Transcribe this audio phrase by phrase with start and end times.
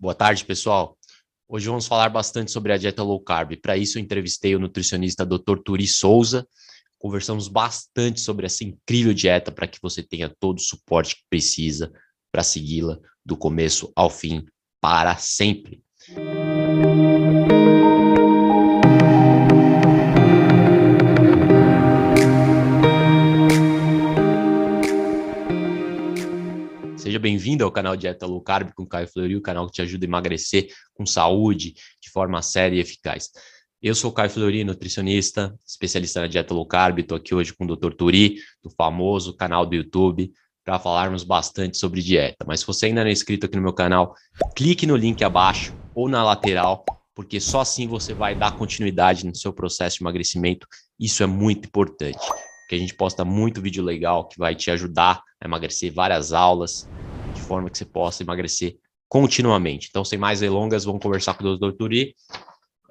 [0.00, 0.96] Boa tarde, pessoal.
[1.48, 3.56] Hoje vamos falar bastante sobre a dieta low carb.
[3.56, 5.58] Para isso, eu entrevistei o nutricionista Dr.
[5.64, 6.46] Turi Souza.
[6.96, 11.92] Conversamos bastante sobre essa incrível dieta para que você tenha todo o suporte que precisa
[12.30, 14.46] para segui-la do começo ao fim
[14.80, 15.82] para sempre.
[27.18, 30.04] Seja bem-vindo ao canal Dieta Low Carb com Caio Fleury, o canal que te ajuda
[30.04, 33.30] a emagrecer com saúde, de forma séria e eficaz.
[33.82, 37.00] Eu sou Caio Fleury, nutricionista, especialista na dieta low carb.
[37.00, 37.92] Estou aqui hoje com o Dr.
[37.92, 40.30] Turi, do famoso canal do YouTube,
[40.64, 42.44] para falarmos bastante sobre dieta.
[42.46, 44.14] Mas se você ainda não é inscrito aqui no meu canal,
[44.54, 46.84] clique no link abaixo ou na lateral,
[47.16, 50.68] porque só assim você vai dar continuidade no seu processo de emagrecimento.
[51.00, 52.24] Isso é muito importante,
[52.60, 56.88] porque a gente posta muito vídeo legal que vai te ajudar a emagrecer, várias aulas,
[57.48, 58.76] forma que você possa emagrecer
[59.08, 59.88] continuamente.
[59.88, 61.72] Então, sem mais delongas, vamos conversar com o Dr.
[61.72, 62.14] Turi.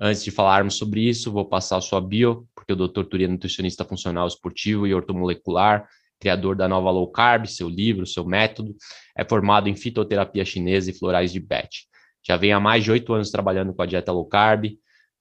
[0.01, 3.03] Antes de falarmos sobre isso, vou passar a sua bio, porque o Dr.
[3.03, 5.87] Turi é nutricionista funcional esportivo e ortomolecular,
[6.19, 8.75] criador da Nova Low Carb, seu livro, seu método,
[9.15, 11.69] é formado em fitoterapia chinesa e florais de Beth.
[12.25, 14.65] Já vem há mais de oito anos trabalhando com a dieta low carb,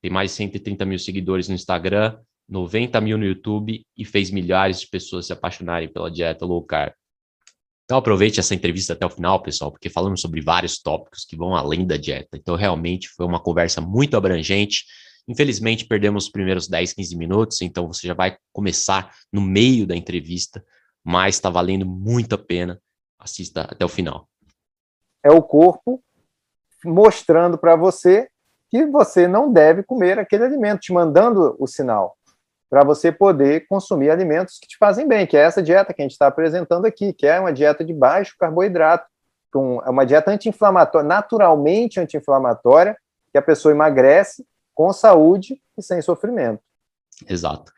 [0.03, 4.81] tem mais de 130 mil seguidores no Instagram, 90 mil no YouTube e fez milhares
[4.81, 6.93] de pessoas se apaixonarem pela dieta low carb.
[7.87, 11.55] Então aproveite essa entrevista até o final, pessoal, porque falamos sobre vários tópicos que vão
[11.55, 12.37] além da dieta.
[12.37, 14.85] Então realmente foi uma conversa muito abrangente.
[15.29, 19.95] Infelizmente perdemos os primeiros 10, 15 minutos, então você já vai começar no meio da
[19.95, 20.65] entrevista,
[21.05, 22.83] mas está valendo muito a pena.
[23.21, 24.29] Assista até o final.
[25.25, 26.03] É o corpo
[26.85, 28.29] mostrando para você
[28.69, 32.16] que você não deve comer aquele alimento, te mandando o sinal
[32.69, 36.05] para você poder consumir alimentos que te fazem bem, que é essa dieta que a
[36.05, 39.07] gente está apresentando aqui, que é uma dieta de baixo carboidrato,
[39.53, 42.97] com, é uma dieta anti-inflamatória, naturalmente anti-inflamatória,
[43.33, 44.45] que a pessoa emagrece
[44.75, 46.61] com saúde e sem sofrimento.
[47.29, 47.73] Exato.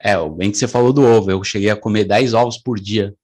[0.00, 3.14] É, bem que você falou do ovo, eu cheguei a comer 10 ovos por dia,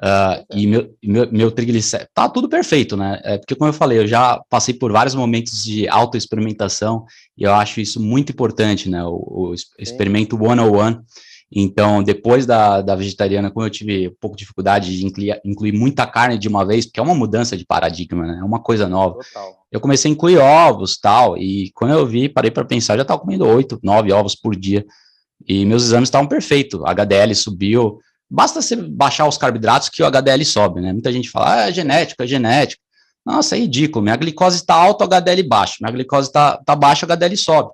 [0.00, 3.20] Uh, e meu, meu, meu triglicérido, tá tudo perfeito, né?
[3.24, 7.04] É porque, como eu falei, eu já passei por vários momentos de autoexperimentação
[7.36, 9.04] e eu acho isso muito importante, né?
[9.04, 11.00] O, o experimento one-on-one.
[11.50, 15.72] Então, depois da, da vegetariana, como eu tive um pouco de dificuldade de incluir, incluir
[15.72, 18.38] muita carne de uma vez, porque é uma mudança de paradigma, né?
[18.40, 19.16] É uma coisa nova.
[19.16, 19.58] Total.
[19.72, 23.20] Eu comecei a incluir ovos tal, e quando eu vi, parei para pensar, já estava
[23.20, 24.86] comendo oito, nove ovos por dia.
[25.46, 26.80] E meus exames estavam perfeitos.
[26.84, 27.98] HDL subiu,
[28.30, 30.92] Basta você baixar os carboidratos que o HDL sobe, né?
[30.92, 32.82] Muita gente fala, ah, é genético, é genético.
[33.24, 34.02] Nossa, é ridículo.
[34.02, 35.76] Minha glicose está alta, o HDL baixo.
[35.80, 37.70] Minha glicose está tá baixa, o HDL sobe.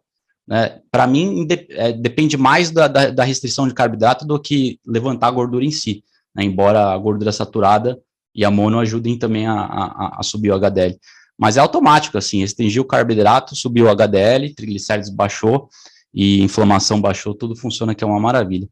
[0.47, 0.81] Né?
[0.91, 5.28] Para mim, de, é, depende mais da, da, da, restrição de carboidrato do que levantar
[5.28, 6.04] a gordura em si.
[6.34, 6.44] Né?
[6.44, 7.98] Embora a gordura saturada
[8.34, 10.98] e a mono ajudem também a, a, a subir o HDL.
[11.38, 15.69] Mas é automático, assim, restringir o carboidrato, subiu o HDL, triglicéridos baixou
[16.12, 18.69] e inflamação baixou, tudo funciona que é uma maravilha.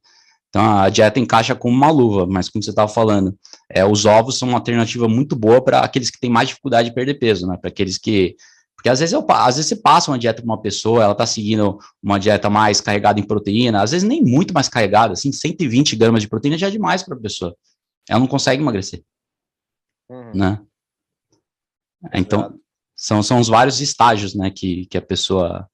[0.53, 3.35] Então a dieta encaixa como uma luva, mas como você estava falando,
[3.71, 6.95] é, os ovos são uma alternativa muito boa para aqueles que têm mais dificuldade de
[6.95, 7.57] perder peso, né?
[7.57, 8.37] Para aqueles que.
[8.77, 11.25] Porque às vezes, eu, às vezes você passa uma dieta para uma pessoa, ela está
[11.25, 15.97] seguindo uma dieta mais carregada em proteína, às vezes nem muito mais carregada, assim, 120
[15.97, 17.57] gramas de proteína já é demais para a pessoa.
[18.07, 19.03] Ela não consegue emagrecer.
[20.11, 20.33] Uhum.
[20.35, 20.61] Né?
[22.13, 22.59] Então,
[22.95, 25.67] são, são os vários estágios, né, que, que a pessoa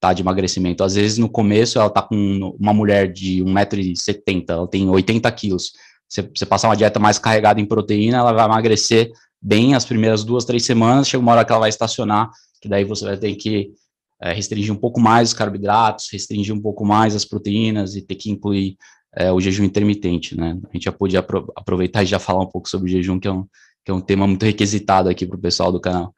[0.00, 0.82] tá, de emagrecimento.
[0.82, 5.72] Às vezes, no começo, ela tá com uma mulher de 1,70m, ela tem 80 quilos.
[6.08, 9.10] Você, você passar uma dieta mais carregada em proteína, ela vai emagrecer
[9.40, 12.84] bem as primeiras duas, três semanas, chega uma hora que ela vai estacionar, que daí
[12.84, 13.72] você vai ter que
[14.20, 18.16] é, restringir um pouco mais os carboidratos, restringir um pouco mais as proteínas e ter
[18.16, 18.76] que incluir
[19.14, 20.58] é, o jejum intermitente, né?
[20.68, 23.32] A gente já apro aproveitar e já falar um pouco sobre o jejum, que é
[23.32, 23.44] um,
[23.84, 26.14] que é um tema muito requisitado aqui para o pessoal do canal.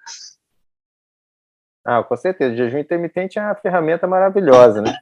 [1.85, 2.55] Ah, com certeza.
[2.55, 4.97] O jejum intermitente é uma ferramenta maravilhosa, né?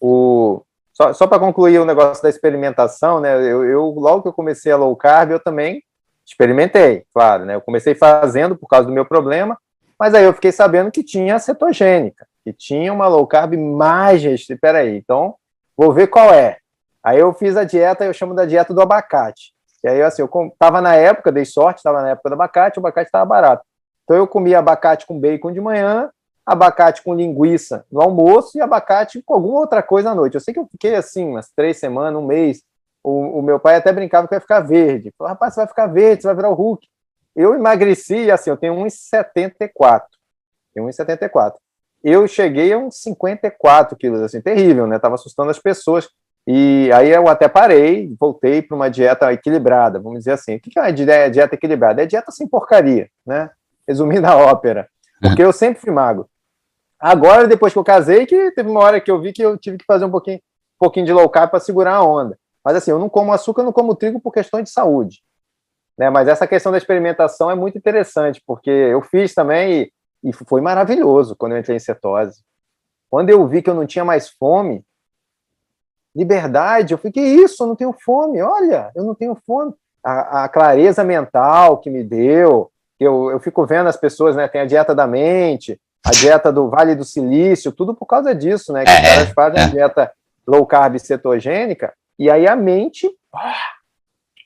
[0.00, 0.62] O,
[0.92, 3.34] só só para concluir o negócio da experimentação, né?
[3.34, 5.82] Eu, eu, logo que eu comecei a low carb, eu também
[6.26, 7.54] experimentei, claro, né?
[7.54, 9.56] Eu comecei fazendo por causa do meu problema,
[9.98, 14.60] mas aí eu fiquei sabendo que tinha cetogênica, que tinha uma low carb mais restrita.
[14.60, 15.36] Peraí, então
[15.76, 16.58] vou ver qual é.
[17.02, 19.52] Aí eu fiz a dieta, eu chamo da dieta do abacate.
[19.82, 22.80] E aí, assim, eu estava na época, dei sorte, estava na época do abacate, o
[22.80, 23.64] abacate estava barato.
[24.04, 26.10] Então eu comia abacate com bacon de manhã,
[26.48, 30.34] abacate com linguiça no almoço e abacate com alguma outra coisa à noite.
[30.34, 32.62] Eu sei que eu fiquei assim umas três semanas, um mês.
[33.02, 35.12] O, o meu pai até brincava que ia ficar verde.
[35.16, 36.86] Falou, rapaz, você vai ficar verde, você vai virar o Hulk.
[37.34, 40.02] Eu emagreci, assim, eu tenho 1,74.
[40.74, 41.54] Tenho 1,74.
[42.02, 44.98] Eu cheguei a uns 54 quilos, assim, terrível, né?
[44.98, 46.08] Tava assustando as pessoas.
[46.46, 50.56] E aí eu até parei, voltei para uma dieta equilibrada, vamos dizer assim.
[50.56, 52.02] O que é uma dieta equilibrada?
[52.02, 53.50] É dieta sem porcaria, né?
[53.88, 54.86] resumindo a ópera.
[55.20, 56.28] Porque eu sempre fui magro.
[56.98, 59.78] Agora, depois que eu casei, que teve uma hora que eu vi que eu tive
[59.78, 62.38] que fazer um pouquinho, um pouquinho de low carb para segurar a onda.
[62.64, 65.22] Mas assim, eu não como açúcar, não como trigo por questão de saúde.
[65.96, 66.10] Né?
[66.10, 69.92] Mas essa questão da experimentação é muito interessante, porque eu fiz também
[70.24, 72.42] e, e foi maravilhoso quando eu entrei em cetose.
[73.08, 74.84] Quando eu vi que eu não tinha mais fome,
[76.14, 79.72] liberdade, eu fiquei, isso, eu não tenho fome, olha, eu não tenho fome.
[80.02, 84.60] A, a clareza mental que me deu, eu, eu fico vendo as pessoas, né, tem
[84.60, 88.84] a dieta da mente, a dieta do Vale do Silício, tudo por causa disso, né,
[88.84, 89.64] que é, os caras fazem é.
[89.64, 90.12] a dieta
[90.46, 93.54] low carb cetogênica, e aí a mente ah,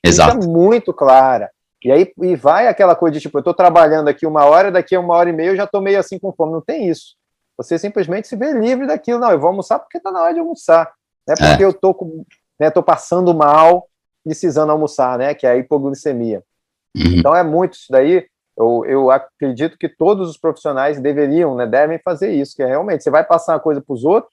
[0.04, 0.32] Exato.
[0.32, 1.50] fica muito clara.
[1.84, 4.94] E aí e vai aquela coisa de tipo, eu estou trabalhando aqui uma hora, daqui
[4.94, 6.52] a uma hora e meia eu já estou meio assim com fome.
[6.52, 7.16] Não tem isso.
[7.56, 9.18] Você simplesmente se vê livre daquilo.
[9.18, 10.92] Não, eu vou almoçar porque está na hora de almoçar.
[11.26, 11.66] Não é porque é.
[11.66, 12.24] eu tô, com,
[12.58, 13.88] né, tô passando mal,
[14.24, 15.34] precisando almoçar, né?
[15.34, 16.42] Que é a hipoglicemia.
[16.96, 17.18] Uhum.
[17.18, 18.26] Então é muito isso daí.
[18.56, 23.02] Eu, eu acredito que todos os profissionais deveriam, né, devem fazer isso, que é realmente
[23.02, 24.32] você vai passar uma coisa para os outros.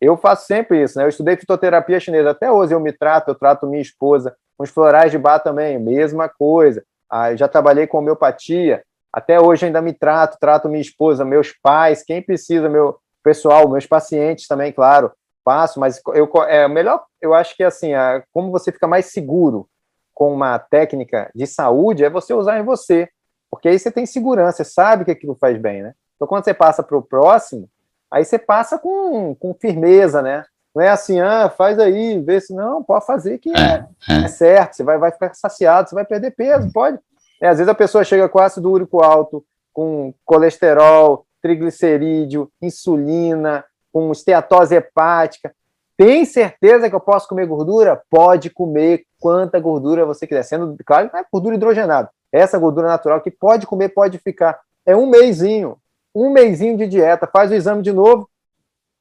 [0.00, 1.04] Eu faço sempre isso, né?
[1.04, 4.70] Eu estudei fitoterapia chinesa até hoje, eu me trato, eu trato minha esposa, com os
[4.70, 6.82] florais de bar também, mesma coisa.
[7.08, 8.82] Ah, já trabalhei com homeopatia,
[9.12, 13.86] até hoje ainda me trato, trato minha esposa, meus pais, quem precisa, meu pessoal, meus
[13.86, 15.12] pacientes também, claro
[15.44, 19.68] passo, mas eu, é melhor, eu acho que assim, a, como você fica mais seguro
[20.14, 23.08] com uma técnica de saúde é você usar em você,
[23.50, 25.94] porque aí você tem segurança, você sabe que aquilo faz bem, né?
[26.16, 27.68] Então quando você passa para o próximo,
[28.10, 30.44] aí você passa com, com firmeza, né?
[30.74, 34.28] Não é assim, ah, faz aí, vê se não, pode fazer que é, é, é
[34.28, 36.98] certo, você vai, vai ficar saciado, você vai perder peso, pode.
[37.40, 44.12] É, às vezes a pessoa chega com ácido úrico alto, com colesterol, triglicerídeo, insulina, com
[44.12, 45.52] esteatose hepática.
[45.96, 48.00] Tem certeza que eu posso comer gordura?
[48.08, 52.10] Pode comer quanta gordura você quiser, sendo claro não é gordura hidrogenada.
[52.32, 54.58] Essa gordura natural que pode comer, pode ficar.
[54.86, 55.76] É um mêsinho,
[56.14, 58.28] um mêsinho de dieta, faz o exame de novo,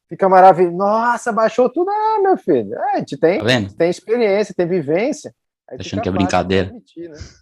[0.07, 0.75] fica maravilhoso.
[0.75, 1.89] Nossa, baixou tudo.
[1.89, 3.45] Ah, meu filho, é, a gente tem, tá
[3.77, 5.33] tem experiência, tem vivência.
[5.67, 6.71] Achando que é brincadeira.
[6.71, 6.81] né?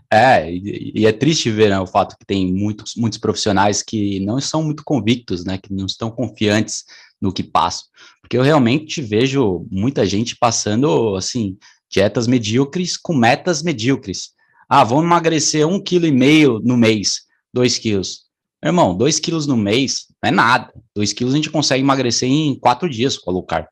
[0.09, 4.19] É, e, e, é triste ver né, o fato que tem muitos, muitos profissionais que
[4.21, 6.85] não são muito convictos, né, que não estão confiantes
[7.19, 7.85] no que passam.
[8.21, 11.57] Porque eu realmente vejo muita gente passando, assim,
[11.93, 14.31] dietas medíocres com metas medíocres.
[14.67, 17.21] Ah, vamos emagrecer um quilo e meio no mês,
[17.53, 18.23] dois quilos.
[18.61, 20.73] Meu irmão, dois quilos no mês não é nada.
[20.95, 23.67] Dois quilos a gente consegue emagrecer em quatro dias com a low carb.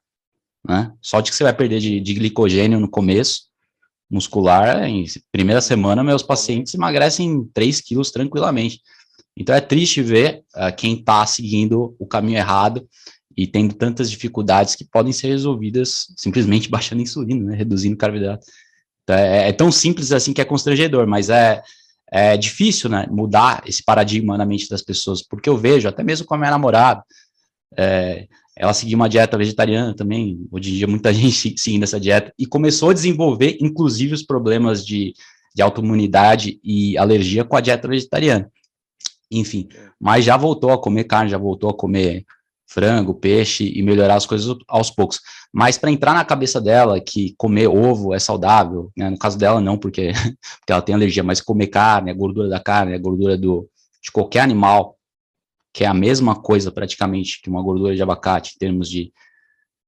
[0.68, 0.92] Né?
[1.02, 3.46] Só de que você vai perder de, de glicogênio no começo,
[4.08, 8.82] muscular, em primeira semana, meus pacientes emagrecem 3 quilos tranquilamente.
[9.36, 12.88] Então é triste ver uh, quem está seguindo o caminho errado
[13.36, 18.46] e tendo tantas dificuldades que podem ser resolvidas simplesmente baixando insulina, né, reduzindo carboidrato.
[19.04, 21.62] Então, é, é, tão simples assim que é constrangedor, mas é,
[22.12, 26.26] é difícil né, mudar esse paradigma na mente das pessoas, porque eu vejo, até mesmo
[26.26, 27.04] com a minha namorada,
[27.78, 32.34] é, ela seguia uma dieta vegetariana também, hoje em dia muita gente seguindo essa dieta,
[32.38, 35.14] e começou a desenvolver, inclusive, os problemas de,
[35.56, 38.52] de autoimunidade e alergia com a dieta vegetariana.
[39.32, 42.26] Enfim, mas já voltou a comer carne, já voltou a comer
[42.72, 45.20] frango, peixe e melhorar as coisas aos poucos.
[45.52, 49.10] Mas para entrar na cabeça dela que comer ovo é saudável, né?
[49.10, 50.12] no caso dela não, porque,
[50.60, 53.70] porque ela tem alergia, mas comer carne, a gordura da carne, a gordura do,
[54.02, 54.98] de qualquer animal
[55.74, 59.12] que é a mesma coisa praticamente que uma gordura de abacate, em termos de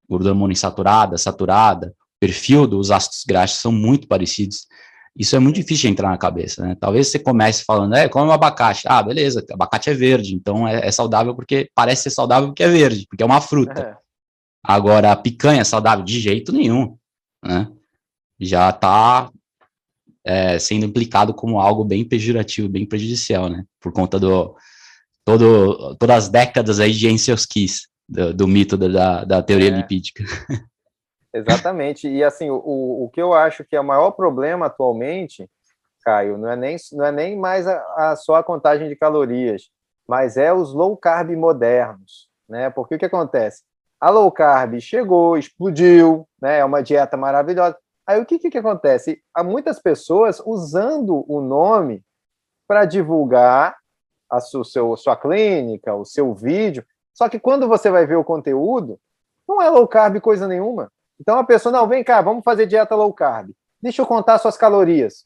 [0.08, 4.68] gordura monoinsaturada, saturada, perfil dos ácidos graxos são muito parecidos.
[5.16, 6.76] Isso é muito difícil de entrar na cabeça, né?
[6.80, 8.88] Talvez você comece falando, é, come um abacate.
[8.88, 12.68] Ah, beleza, abacate é verde, então é, é, saudável porque parece ser saudável porque é
[12.68, 13.82] verde, porque é uma fruta.
[13.82, 13.96] É.
[14.64, 16.98] Agora, a picanha é saudável de jeito nenhum,
[17.44, 17.70] né?
[18.40, 19.30] Já está
[20.26, 23.66] é, sendo implicado como algo bem pejorativo, bem prejudicial, né?
[23.80, 24.56] Por conta do,
[25.24, 29.78] todo, todas as décadas aí de Ansels Keys, do, do mito da, da teoria é.
[29.78, 30.24] lipídica.
[31.34, 35.50] Exatamente, e assim, o, o que eu acho que é o maior problema atualmente,
[36.04, 39.72] Caio, não é nem, não é nem mais a, a só a contagem de calorias,
[40.08, 42.70] mas é os low carb modernos, né?
[42.70, 43.64] Porque o que acontece?
[44.00, 46.60] A low carb chegou, explodiu, né?
[46.60, 47.78] É uma dieta maravilhosa.
[48.06, 49.24] Aí o que, que, que acontece?
[49.34, 52.04] Há muitas pessoas usando o nome
[52.68, 53.78] para divulgar
[54.30, 56.86] a sua, seu, sua clínica, o seu vídeo.
[57.14, 59.00] Só que quando você vai ver o conteúdo,
[59.48, 60.92] não é low carb coisa nenhuma.
[61.24, 63.52] Então a pessoa, não, vem cá, vamos fazer dieta low carb.
[63.82, 65.26] Deixa eu contar suas calorias.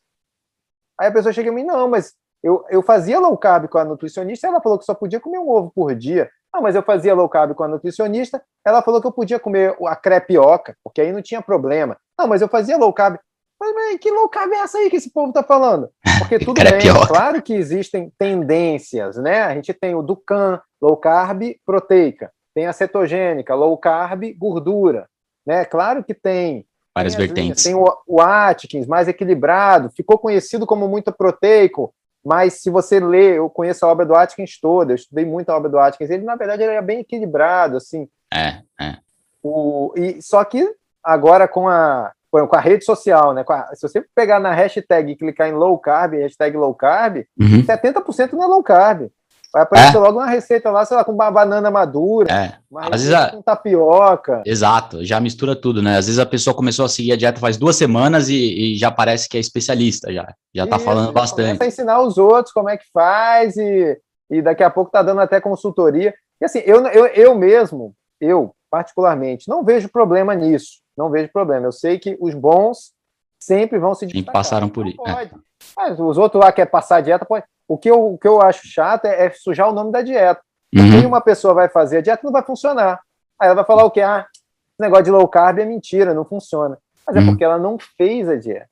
[1.00, 2.14] Aí a pessoa chega a mim, não, mas
[2.44, 5.50] eu, eu fazia low carb com a nutricionista, ela falou que só podia comer um
[5.50, 6.30] ovo por dia.
[6.54, 9.76] Ah, mas eu fazia low carb com a nutricionista, ela falou que eu podia comer
[9.86, 11.98] a crepioca, porque aí não tinha problema.
[12.18, 13.18] Ah, mas eu fazia low carb.
[13.60, 15.90] Mas, mas que low carb é essa aí que esse povo tá falando?
[16.20, 19.42] Porque tudo bem, claro que existem tendências, né?
[19.42, 25.08] A gente tem o Ducan, low carb proteica, tem a cetogênica, low carb gordura,
[25.48, 25.64] né?
[25.64, 27.64] Claro que tem várias tem vertentes.
[27.64, 33.38] Tem o, o Atkins, mais equilibrado, ficou conhecido como muito proteico, mas se você lê,
[33.38, 36.26] eu conheço a obra do Atkins toda, eu estudei muito a obra do Atkins, ele
[36.26, 38.10] na verdade ele é bem equilibrado, assim.
[38.34, 38.98] É, é.
[39.42, 40.70] O, e, só que
[41.02, 43.46] agora com a, com a rede social, né?
[43.48, 47.64] A, se você pegar na hashtag e clicar em low carb, hashtag low carb, uhum.
[47.64, 49.10] 70% não é low carb.
[49.58, 50.00] Vai aparecer é.
[50.00, 52.54] logo uma receita lá, sei lá, com uma banana madura, é.
[52.70, 53.32] uma Às vezes a...
[53.32, 54.44] com tapioca.
[54.46, 55.98] Exato, já mistura tudo, né?
[55.98, 58.92] Às vezes a pessoa começou a seguir a dieta faz duas semanas e, e já
[58.92, 60.32] parece que é especialista, já.
[60.54, 61.58] Já tá Isso, falando bastante.
[61.58, 64.00] Começa a ensinar os outros como é que faz e,
[64.30, 66.14] e daqui a pouco tá dando até consultoria.
[66.40, 70.82] E assim, eu, eu, eu mesmo, eu particularmente, não vejo problema nisso.
[70.96, 71.66] Não vejo problema.
[71.66, 72.92] Eu sei que os bons
[73.40, 74.34] sempre vão se destacar.
[74.34, 75.02] passaram por isso.
[75.08, 75.30] É.
[75.76, 77.46] Mas os outros lá querem passar a dieta, pode.
[77.68, 80.42] O que eu, o que eu acho chato é, é sujar o nome da dieta.
[80.74, 81.08] Uhum.
[81.08, 83.02] uma pessoa vai fazer a dieta, não vai funcionar.
[83.40, 84.02] Aí ela vai falar o quê?
[84.02, 86.78] Ah, esse negócio de low carb é mentira, não funciona.
[87.06, 87.28] Mas é uhum.
[87.28, 88.70] porque ela não fez a dieta.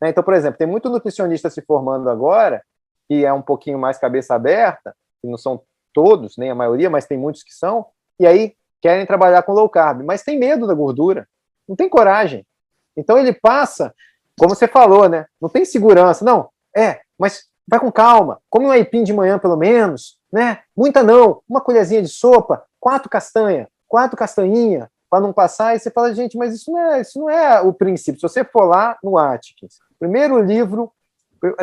[0.00, 0.10] Né?
[0.10, 2.62] Então, por exemplo, tem muito nutricionista se formando agora,
[3.08, 7.06] que é um pouquinho mais cabeça aberta, que não são todos, nem a maioria, mas
[7.06, 7.86] tem muitos que são,
[8.20, 11.26] e aí querem trabalhar com low carb, mas tem medo da gordura,
[11.68, 12.46] não tem coragem.
[12.96, 13.94] Então ele passa,
[14.38, 15.26] como você falou, né?
[15.40, 16.48] Não tem segurança, não.
[16.76, 20.60] É, mas vai com calma, come um aipim de manhã pelo menos, né?
[20.76, 25.90] Muita não, uma colherzinha de sopa, quatro castanha, quatro castanhinha, para não passar, e você
[25.90, 28.20] fala, gente, mas isso não é, isso não é o princípio.
[28.20, 30.92] Se você for lá no Atkins, primeiro livro,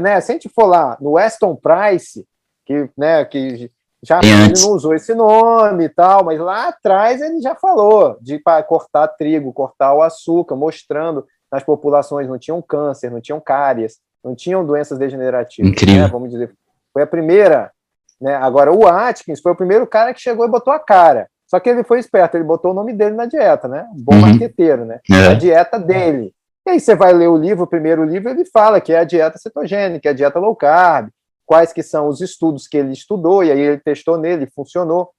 [0.01, 2.27] né, se a gente for lá no Weston Price,
[2.65, 7.41] que, né, que já ele não usou esse nome e tal, mas lá atrás ele
[7.41, 13.21] já falou de cortar trigo, cortar o açúcar, mostrando nas populações não tinham câncer, não
[13.21, 15.71] tinham cáries, não tinham doenças degenerativas.
[15.71, 16.01] Incrível.
[16.01, 16.51] Né, vamos dizer,
[16.91, 17.71] foi a primeira.
[18.19, 18.35] Né?
[18.35, 21.29] Agora, o Atkins foi o primeiro cara que chegou e botou a cara.
[21.47, 23.87] Só que ele foi esperto, ele botou o nome dele na dieta, né?
[23.93, 24.21] Um bom uhum.
[24.21, 24.99] marqueteiro, né?
[25.11, 25.27] É.
[25.27, 26.33] A dieta dele.
[26.65, 29.03] E aí você vai ler o livro, o primeiro livro, ele fala que é a
[29.03, 31.09] dieta cetogênica, é a dieta low carb,
[31.45, 35.11] quais que são os estudos que ele estudou, e aí ele testou nele, funcionou.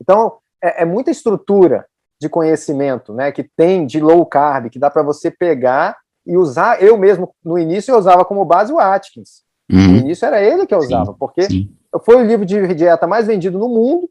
[0.00, 1.86] Então, é, é muita estrutura
[2.20, 5.96] de conhecimento, né, que tem de low carb, que dá para você pegar
[6.26, 6.82] e usar.
[6.82, 9.44] Eu mesmo, no início, eu usava como base o Atkins.
[9.70, 9.88] Uhum.
[9.88, 11.70] No início era ele que eu usava, sim, porque sim.
[12.04, 14.08] foi o livro de dieta mais vendido no mundo,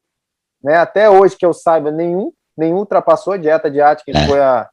[0.64, 4.28] né, até hoje que eu saiba, nenhum, nenhum ultrapassou a dieta de Atkins, é.
[4.28, 4.70] foi a,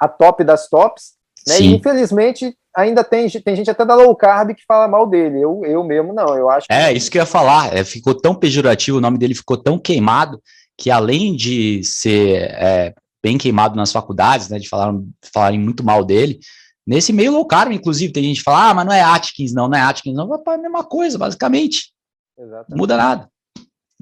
[0.00, 1.14] a top das tops,
[1.46, 5.40] né, e infelizmente ainda tem, tem gente até da low carb que fala mal dele.
[5.40, 6.66] Eu, eu mesmo não, eu acho.
[6.68, 7.74] É, isso que eu ia falar.
[7.74, 10.40] É, ficou tão pejorativo, o nome dele ficou tão queimado
[10.78, 14.94] que além de ser é, bem queimado nas faculdades, né, de falar,
[15.32, 16.38] falarem muito mal dele,
[16.86, 19.68] nesse meio low carb, inclusive, tem gente que fala, ah, mas não é Atkins, não,
[19.68, 21.92] não é Atkins, não, é a mesma coisa, basicamente.
[22.38, 22.70] Exatamente.
[22.70, 23.28] Não muda nada.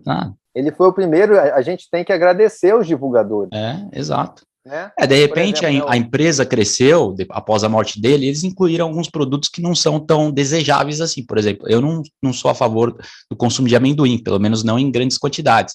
[0.04, 0.34] nada.
[0.54, 3.50] Ele foi o primeiro, a gente tem que agradecer os divulgadores.
[3.52, 4.44] É, exato.
[4.64, 4.92] Né?
[4.96, 8.86] É, de repente exemplo, a, a, empresa cresceu de, após a morte dele, eles incluíram
[8.86, 11.24] alguns produtos que não são tão desejáveis assim.
[11.24, 12.96] Por exemplo, eu não, não sou a favor
[13.28, 15.74] do consumo de amendoim, pelo menos não em grandes quantidades.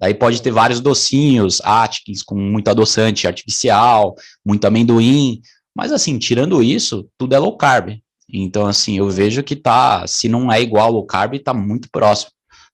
[0.00, 4.14] Daí pode ter vários docinhos, Atkins, com muito adoçante artificial,
[4.44, 5.42] muito amendoim,
[5.76, 7.98] mas assim, tirando isso, tudo é low carb.
[8.32, 12.30] Então, assim, eu vejo que tá, se não é igual low carb, tá muito próximo.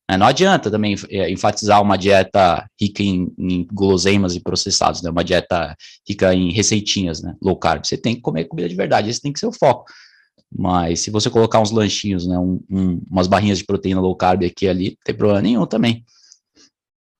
[0.09, 5.11] É, não adianta também é, enfatizar uma dieta rica em, em guloseimas e processados, né?
[5.11, 5.76] uma dieta
[6.09, 7.35] rica em receitinhas, né?
[7.42, 7.85] low carb.
[7.85, 9.87] Você tem que comer comida de verdade, esse tem que ser o foco.
[10.56, 14.45] Mas se você colocar uns lanchinhos, né, um, um, umas barrinhas de proteína low carb
[14.45, 16.04] aqui ali, não tem problema nenhum também.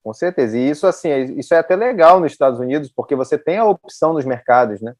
[0.07, 0.57] Com certeza.
[0.57, 4.13] E isso, assim, isso é até legal nos Estados Unidos, porque você tem a opção
[4.13, 4.95] nos mercados, né?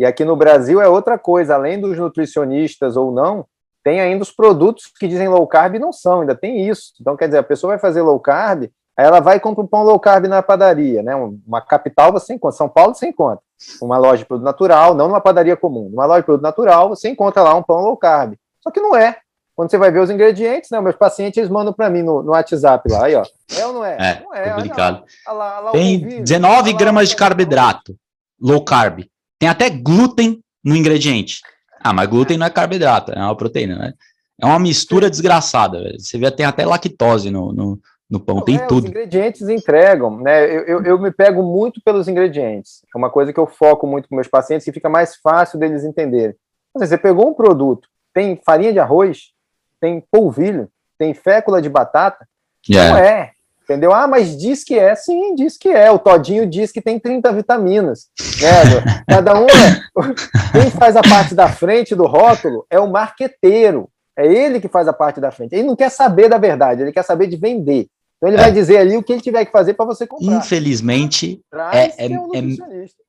[0.00, 3.46] E aqui no Brasil é outra coisa, além dos nutricionistas ou não,
[3.84, 6.92] tem ainda os produtos que dizem low carb e não são, ainda tem isso.
[7.00, 8.64] Então, quer dizer, a pessoa vai fazer low carb,
[8.96, 11.14] aí ela vai e compra um pão low carb na padaria, né?
[11.14, 13.38] Uma capital você encontra, São Paulo você encontra.
[13.80, 15.88] Uma loja de produto natural, não numa padaria comum.
[15.88, 18.34] Numa loja de produto natural, você encontra lá um pão low carb.
[18.60, 19.18] Só que não é.
[19.58, 20.80] Quando você vai ver os ingredientes, né?
[20.80, 23.24] Meus pacientes eles mandam para mim no, no, WhatsApp lá, aí, ó.
[23.56, 23.96] É ou não é?
[23.98, 25.02] É, não é complicado.
[25.26, 27.96] Olha lá, olha lá, tem 19 gramas de carboidrato,
[28.40, 29.00] low carb.
[29.36, 31.40] Tem até glúten no ingrediente.
[31.82, 33.94] Ah, mas glúten não é carboidrato, é uma proteína, né?
[34.40, 35.92] É uma mistura desgraçada.
[35.98, 38.84] Você vê, tem até lactose no, no, no pão, tem é, tudo.
[38.84, 40.44] Os ingredientes entregam, né?
[40.44, 42.82] Eu, eu, eu, me pego muito pelos ingredientes.
[42.94, 45.82] É uma coisa que eu foco muito com meus pacientes e fica mais fácil deles
[45.82, 46.36] entenderem.
[46.76, 49.36] Você pegou um produto, tem farinha de arroz,
[49.80, 50.68] tem polvilho,
[50.98, 52.26] tem fécula de batata,
[52.68, 52.90] yeah.
[52.90, 53.30] não é.
[53.64, 53.92] Entendeu?
[53.92, 54.94] Ah, mas diz que é.
[54.94, 55.90] Sim, diz que é.
[55.90, 58.06] O Todinho diz que tem 30 vitaminas.
[58.40, 59.04] Né?
[59.06, 59.82] Cada um é.
[60.58, 63.90] Quem faz a parte da frente do rótulo é o marqueteiro.
[64.16, 65.54] É ele que faz a parte da frente.
[65.54, 67.88] Ele não quer saber da verdade, ele quer saber de vender.
[68.16, 68.40] Então ele é.
[68.40, 70.38] vai dizer ali o que ele tiver que fazer para você comprar.
[70.38, 71.42] Infelizmente,
[71.72, 72.08] é, é,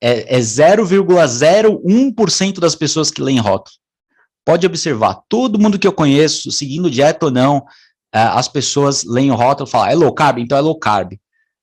[0.01, 3.79] é, é 0,01% é das pessoas que leem rótulo.
[4.49, 7.63] Pode observar, todo mundo que eu conheço, seguindo dieta ou não,
[8.11, 10.39] é, as pessoas leem o rótulo e falam, é low carb?
[10.39, 11.13] Então é low carb.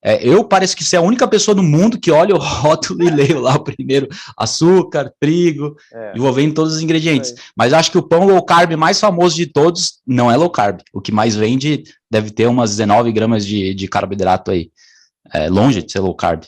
[0.01, 3.11] É, eu pareço que ser a única pessoa no mundo que olha o rótulo e
[3.11, 4.07] leio lá primeiro
[4.39, 6.13] açúcar, trigo, é.
[6.15, 7.35] e vou vendo todos os ingredientes.
[7.57, 10.79] Mas acho que o pão low carb mais famoso de todos não é low carb.
[10.93, 14.71] O que mais vende deve ter umas 19 gramas de, de carboidrato aí.
[15.35, 16.45] É longe de ser low carb.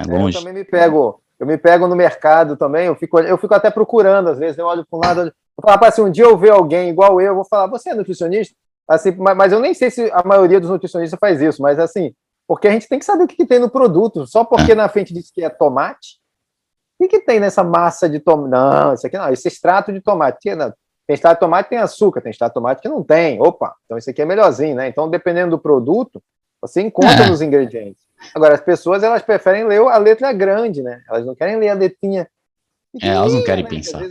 [0.00, 0.36] É longe.
[0.36, 3.70] Eu também me pego, eu me pego no mercado também, eu fico, eu fico até
[3.70, 6.50] procurando, às vezes, eu olho para um lado, eu falo, assim, um dia eu ver
[6.50, 8.54] alguém igual eu, eu vou falar, você é nutricionista?
[8.88, 12.14] Assim, mas eu nem sei se a maioria dos nutricionistas faz isso, mas assim,
[12.48, 14.26] porque a gente tem que saber o que, que tem no produto.
[14.26, 16.18] Só porque na frente diz que é tomate,
[16.98, 18.50] o que, que tem nessa massa de tomate?
[18.50, 20.54] Não, isso aqui não, esse extrato de tomate.
[20.54, 20.72] Não,
[21.06, 23.40] tem extrato de tomate tem açúcar, tem extrato de tomate que não tem.
[23.40, 24.88] Opa, então isso aqui é melhorzinho, né?
[24.88, 26.22] Então, dependendo do produto,
[26.60, 27.28] você encontra é.
[27.28, 28.07] nos ingredientes.
[28.34, 31.02] Agora, as pessoas elas preferem ler a letra grande, né?
[31.08, 32.28] Elas não querem ler a letrinha.
[33.02, 33.70] É, elas não querem né?
[33.70, 34.02] pensar.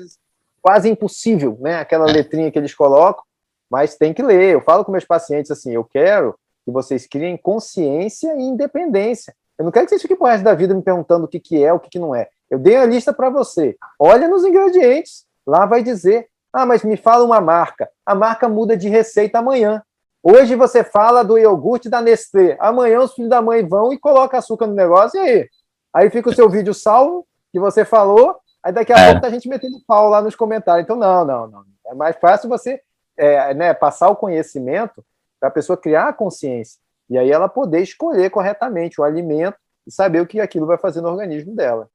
[0.62, 1.80] quase impossível, né?
[1.80, 2.14] Aquela é.
[2.14, 3.24] letrinha que eles colocam
[3.70, 4.54] mas tem que ler.
[4.54, 9.34] Eu falo com meus pacientes assim: eu quero que vocês criem consciência e independência.
[9.58, 11.64] Eu não quero que vocês fiquem por resto da vida me perguntando o que, que
[11.64, 12.30] é, o que, que não é.
[12.50, 13.76] Eu dei a lista para você.
[14.00, 15.26] Olha nos ingredientes.
[15.46, 17.90] Lá vai dizer: ah, mas me fala uma marca.
[18.06, 19.82] A marca muda de receita amanhã.
[20.30, 22.58] Hoje você fala do iogurte da Nestlé.
[22.60, 25.18] Amanhã os filhos da mãe vão e colocam açúcar no negócio.
[25.18, 25.50] E aí?
[25.94, 28.36] Aí fica o seu vídeo salvo, que você falou.
[28.62, 29.06] Aí daqui a é.
[29.06, 30.84] pouco tá a gente metendo pau lá nos comentários.
[30.84, 31.64] Então, não, não, não.
[31.86, 32.82] É mais fácil você
[33.16, 35.02] é, né, passar o conhecimento
[35.40, 36.78] para a pessoa criar a consciência.
[37.10, 39.56] E aí ela poder escolher corretamente o alimento
[39.88, 41.88] e saber o que aquilo vai fazer no organismo dela.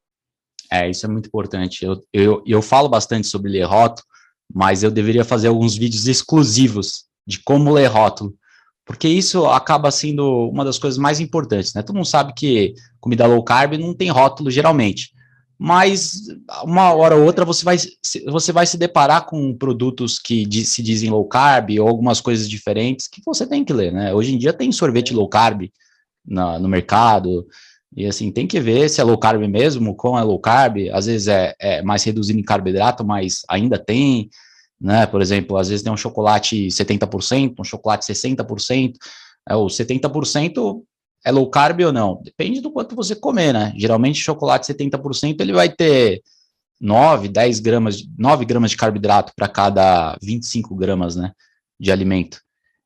[0.70, 1.84] É, isso é muito importante.
[1.84, 4.06] Eu, eu, eu falo bastante sobre ler rótulo,
[4.50, 8.34] mas eu deveria fazer alguns vídeos exclusivos de como ler rótulo,
[8.84, 11.82] porque isso acaba sendo uma das coisas mais importantes, né?
[11.82, 15.10] Todo mundo sabe que comida low carb não tem rótulo geralmente,
[15.58, 16.22] mas
[16.64, 17.76] uma hora ou outra você vai,
[18.26, 23.06] você vai se deparar com produtos que se dizem low carb ou algumas coisas diferentes
[23.06, 24.12] que você tem que ler, né?
[24.12, 25.70] Hoje em dia tem sorvete low carb
[26.26, 27.46] na, no mercado,
[27.94, 31.06] e assim, tem que ver se é low carb mesmo, como é low carb, às
[31.06, 34.30] vezes é, é mais reduzido em carboidrato, mas ainda tem,
[34.82, 35.06] né?
[35.06, 38.94] Por exemplo, às vezes tem um chocolate 70%, um chocolate 60%,
[39.48, 40.82] é, o 70%
[41.24, 42.20] é low carb ou não?
[42.22, 43.72] Depende do quanto você comer, né?
[43.76, 46.20] Geralmente, chocolate 70% ele vai ter
[46.80, 51.32] 9, 10 gramas, 9 gramas de carboidrato para cada 25 gramas, né?
[51.78, 52.40] De alimento.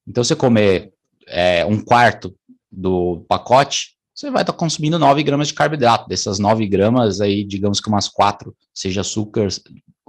[0.06, 0.92] Então, você comer
[1.26, 2.34] é, um quarto
[2.70, 6.08] do pacote, você vai estar tá consumindo 9 gramas de carboidrato.
[6.08, 9.48] Dessas 9 gramas, aí, digamos que umas 4 seja açúcar,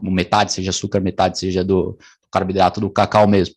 [0.02, 3.56] metade seja açúcar, metade seja do, do carboidrato do cacau mesmo.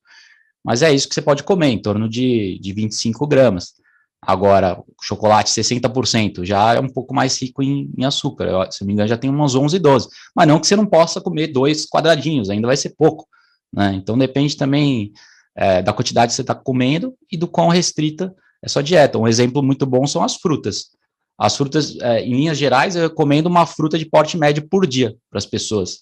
[0.64, 3.74] Mas é isso que você pode comer, em torno de, de 25 gramas.
[4.22, 8.44] Agora, chocolate 60% já é um pouco mais rico em, em açúcar.
[8.44, 10.08] Eu, se não me engano, já tem umas 11, 12.
[10.36, 13.26] Mas não que você não possa comer dois quadradinhos, ainda vai ser pouco.
[13.72, 13.94] Né?
[13.94, 15.12] Então depende também
[15.56, 19.18] é, da quantidade que você está comendo e do quão restrita é sua dieta.
[19.18, 20.90] Um exemplo muito bom são as frutas.
[21.38, 25.16] As frutas, é, em linhas gerais, eu recomendo uma fruta de porte médio por dia
[25.30, 26.00] para as pessoas.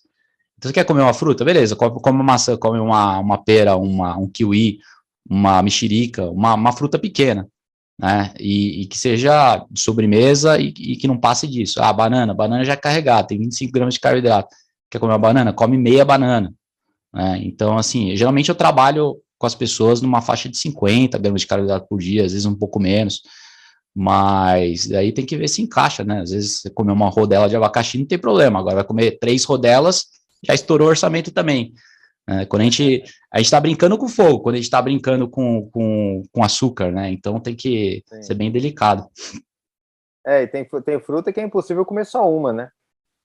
[0.58, 1.44] Então, você quer comer uma fruta?
[1.44, 4.80] Beleza, come, uma maçã, come uma, uma pera, uma, um kiwi,
[5.28, 7.48] uma mexerica, uma, uma fruta pequena
[7.98, 8.32] né?
[8.38, 11.82] E, e, que seja de sobremesa e, e, que não passe disso.
[11.82, 14.54] Ah, banana, banana já é carregada, tem 25 gramas de carboidrato.
[14.88, 15.52] Quer comer uma banana?
[15.52, 16.54] Come meia banana.
[17.12, 17.40] Né?
[17.42, 21.86] Então, assim, geralmente eu trabalho com as pessoas numa faixa de 50 gramas de carboidrato
[21.88, 23.22] por dia, às vezes um pouco menos.
[23.94, 26.20] Mas aí tem que ver se encaixa, né?
[26.20, 28.60] Às vezes você comer uma rodela de abacaxi não tem problema.
[28.60, 30.06] Agora vai comer três rodelas,
[30.44, 31.72] já estourou o orçamento também.
[32.28, 35.28] É, quando a gente a gente está brincando com fogo, quando a gente está brincando
[35.28, 37.10] com, com, com açúcar, né?
[37.10, 38.22] Então tem que Sim.
[38.22, 39.08] ser bem delicado.
[40.26, 42.70] É, e tem, tem fruta que é impossível comer só uma, né?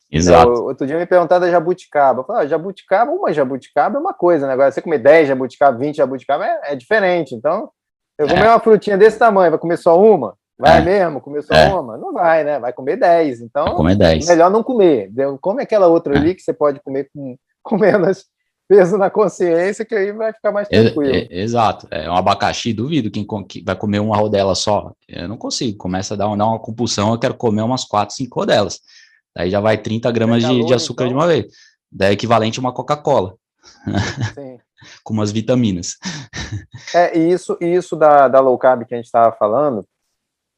[0.09, 0.51] Exato.
[0.51, 2.21] Eu, outro dia me perguntaram da jabuticaba.
[2.21, 4.53] Eu falei, ah, jabuticaba, uma jabuticaba é uma coisa, né?
[4.53, 7.33] Agora, você comer 10 jabuticaba, 20 jabuticaba é, é diferente.
[7.35, 7.69] Então,
[8.17, 8.49] eu comer é.
[8.49, 10.37] uma frutinha desse tamanho, vai comer só uma?
[10.63, 10.81] Vai é.
[10.81, 11.19] mesmo?
[11.19, 11.73] Comer só é.
[11.73, 11.97] uma?
[11.97, 12.57] Não vai, né?
[12.57, 13.41] Vai comer 10.
[13.41, 14.27] Então, vai comer 10.
[14.27, 15.11] melhor não comer.
[15.41, 16.17] Come aquela outra é.
[16.17, 18.23] ali que você pode comer com, com menos
[18.65, 21.13] peso na consciência, que aí vai ficar mais tranquilo.
[21.13, 21.85] É, é, exato.
[21.91, 23.27] É um abacaxi, duvido quem
[23.65, 24.93] vai comer uma rodela só.
[25.05, 25.77] Eu não consigo.
[25.77, 28.79] Começa a dar, dar uma compulsão, eu quero comer umas 4, 5 rodelas.
[29.35, 31.17] Daí já vai 30 gramas de, de, açúcar então.
[31.17, 31.47] de uma vez.
[31.91, 33.35] Daí é equivalente a uma Coca-Cola.
[34.33, 34.59] Sim.
[35.03, 35.97] Como as vitaminas.
[36.95, 39.85] É, e isso, isso da, da low carb que a gente estava falando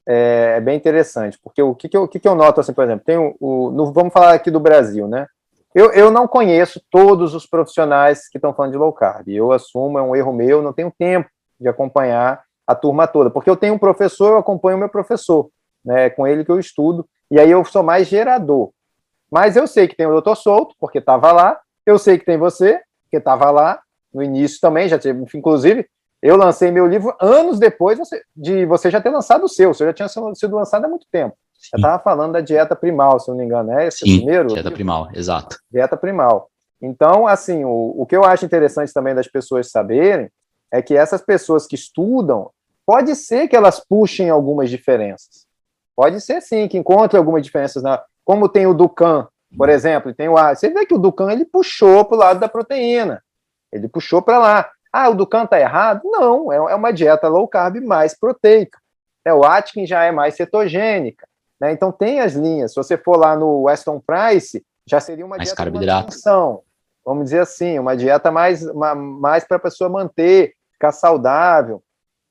[0.08, 2.84] é, é, bem interessante, porque o que, que, eu, que, que eu noto, assim, por
[2.84, 5.26] exemplo, tem o, o no, vamos falar aqui do Brasil, né?
[5.74, 9.28] Eu, eu não conheço todos os profissionais que estão falando de low carb.
[9.28, 11.28] Eu assumo, é um erro meu, não tenho tempo
[11.60, 15.50] de acompanhar a turma toda, porque eu tenho um professor, eu acompanho o meu professor,
[15.84, 16.06] né?
[16.06, 18.70] É com ele que eu estudo, e aí eu sou mais gerador.
[19.30, 22.38] Mas eu sei que tem o doutor Souto, porque estava lá, eu sei que tem
[22.38, 23.80] você, que estava lá
[24.14, 25.86] no início também, já tive, inclusive,
[26.22, 27.98] eu lancei meu livro anos depois
[28.34, 31.06] de você já ter lançado o seu, o seu já tinha sido lançado há muito
[31.10, 31.36] tempo.
[31.54, 31.70] Sim.
[31.74, 34.48] Eu estava falando da dieta primal, se não me engano, é esse Sim, primeiro?
[34.48, 35.58] dieta primal, exato.
[35.70, 36.48] Dieta primal.
[36.80, 40.30] Então, assim, o, o que eu acho interessante também das pessoas saberem
[40.70, 42.50] é que essas pessoas que estudam,
[42.84, 45.46] pode ser que elas puxem algumas diferenças.
[45.94, 49.26] Pode ser sim, que encontrem algumas diferenças, na, como tem o Ducan,
[49.56, 52.48] por exemplo, tem o Você vê que o Ducan ele puxou para o lado da
[52.48, 53.22] proteína.
[53.72, 54.70] Ele puxou para lá.
[54.96, 56.00] Ah, o Ducan está errado?
[56.04, 58.78] Não, é, é uma dieta low carb mais proteica.
[59.24, 61.28] É, o Atkins já é mais cetogênica.
[61.60, 61.72] Né?
[61.72, 62.72] Então tem as linhas.
[62.72, 66.14] Se você for lá no Weston Price, já seria uma mais dieta carboidrato.
[67.04, 71.82] Vamos dizer assim, uma dieta mais, uma, mais para a pessoa manter, ficar saudável.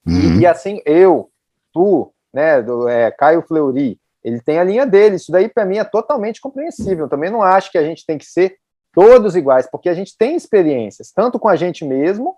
[0.06, 0.40] Uhum.
[0.40, 1.30] E, e, assim, eu,
[1.72, 5.18] tu, né, do, é, Caio Fleury, ele tem a linha dele.
[5.18, 7.06] Isso daí, para mim, é totalmente compreensível.
[7.06, 8.58] Eu também não acho que a gente tem que ser
[8.92, 12.36] todos iguais, porque a gente tem experiências, tanto com a gente mesmo.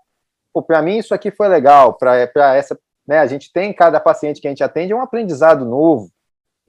[0.62, 1.94] Para mim, isso aqui foi legal.
[1.94, 5.64] Para essa, né, a gente tem cada paciente que a gente atende é um aprendizado
[5.64, 6.10] novo,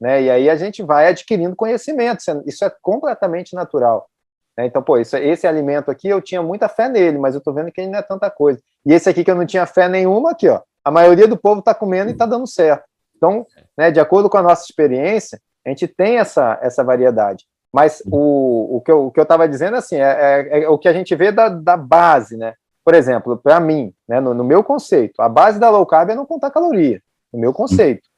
[0.00, 0.22] né?
[0.22, 2.22] E aí a gente vai adquirindo conhecimento.
[2.46, 4.08] Isso é, completamente natural.
[4.56, 4.66] Né?
[4.66, 7.70] Então, pô, isso, esse alimento aqui eu tinha muita fé nele, mas eu tô vendo
[7.70, 8.60] que ele não é tanta coisa.
[8.84, 10.60] E esse aqui que eu não tinha fé nenhuma, aqui, ó.
[10.84, 12.84] A maioria do povo está comendo e está dando certo.
[13.16, 17.46] Então, né, de acordo com a nossa experiência, a gente tem essa, essa variedade.
[17.72, 21.14] Mas o, o que eu estava dizendo assim, é, é, é, o que a gente
[21.14, 22.54] vê da, da base, né?
[22.84, 26.14] Por exemplo, para mim, né, no, no, meu conceito, a base da low carb é
[26.14, 28.08] não contar caloria, no meu conceito.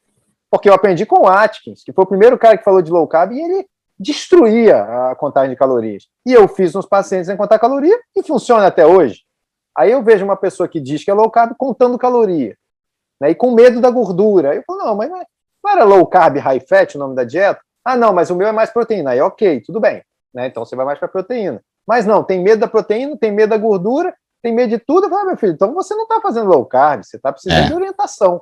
[0.49, 3.07] Porque eu aprendi com o Atkins, que foi o primeiro cara que falou de low
[3.07, 3.67] carb, e ele
[3.99, 6.07] destruía a contagem de calorias.
[6.25, 9.21] E eu fiz nos pacientes em contar caloria e funciona até hoje.
[9.75, 12.55] Aí eu vejo uma pessoa que diz que é low carb contando caloria
[13.19, 14.51] né, e com medo da gordura.
[14.51, 15.21] Aí eu falo, não, mas não,
[15.67, 17.61] era low carb, high fat o nome da dieta?
[17.83, 19.11] Ah, não, mas o meu é mais proteína.
[19.11, 20.03] Aí, ok, tudo bem.
[20.33, 21.63] Né, então você vai mais para proteína.
[21.87, 25.05] Mas não, tem medo da proteína, tem medo da gordura, tem medo de tudo.
[25.05, 27.63] Eu falo, ah, meu filho, então você não está fazendo low carb, você está precisando
[27.63, 27.67] é.
[27.67, 28.41] de orientação.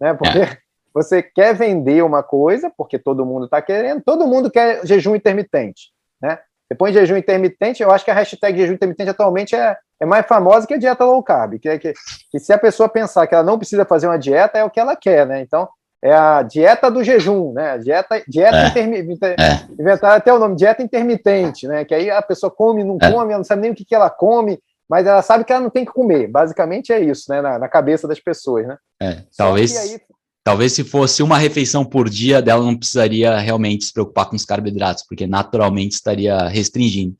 [0.00, 0.58] Né, porque é.
[0.92, 5.92] você quer vender uma coisa, porque todo mundo está querendo, todo mundo quer jejum intermitente.
[6.20, 6.38] Né?
[6.70, 10.26] Depois de jejum intermitente, eu acho que a hashtag jejum intermitente atualmente é, é mais
[10.26, 11.92] famosa que a dieta low carb, que, é que,
[12.30, 14.80] que se a pessoa pensar que ela não precisa fazer uma dieta, é o que
[14.80, 15.42] ela quer, né?
[15.42, 15.68] Então,
[16.02, 17.78] é a dieta do jejum, né?
[17.78, 19.40] Dieta, dieta é, intermitente.
[19.40, 19.80] É.
[19.80, 21.84] Inventaram até o nome, dieta intermitente, né?
[21.84, 23.12] Que aí a pessoa come, não é.
[23.12, 25.62] come, ela não sabe nem o que, que ela come, mas ela sabe que ela
[25.62, 26.28] não tem que comer.
[26.28, 27.40] Basicamente é isso, né?
[27.40, 28.76] Na, na cabeça das pessoas, né?
[29.00, 29.76] É, talvez.
[29.76, 30.00] Aí,
[30.44, 34.44] Talvez se fosse uma refeição por dia, dela não precisaria realmente se preocupar com os
[34.44, 37.14] carboidratos, porque naturalmente estaria restringindo.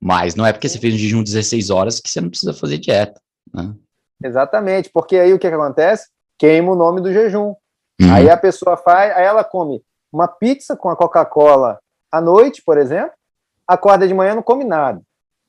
[0.00, 2.78] Mas não é porque você fez um jejum 16 horas que você não precisa fazer
[2.78, 3.20] dieta.
[3.52, 3.74] Né?
[4.22, 6.08] Exatamente, porque aí o que, que acontece?
[6.38, 7.54] Queima o nome do jejum.
[8.00, 8.14] Uhum.
[8.14, 12.78] Aí a pessoa faz, aí ela come uma pizza com a Coca-Cola à noite, por
[12.78, 13.12] exemplo,
[13.66, 15.00] acorda de manhã não come nada.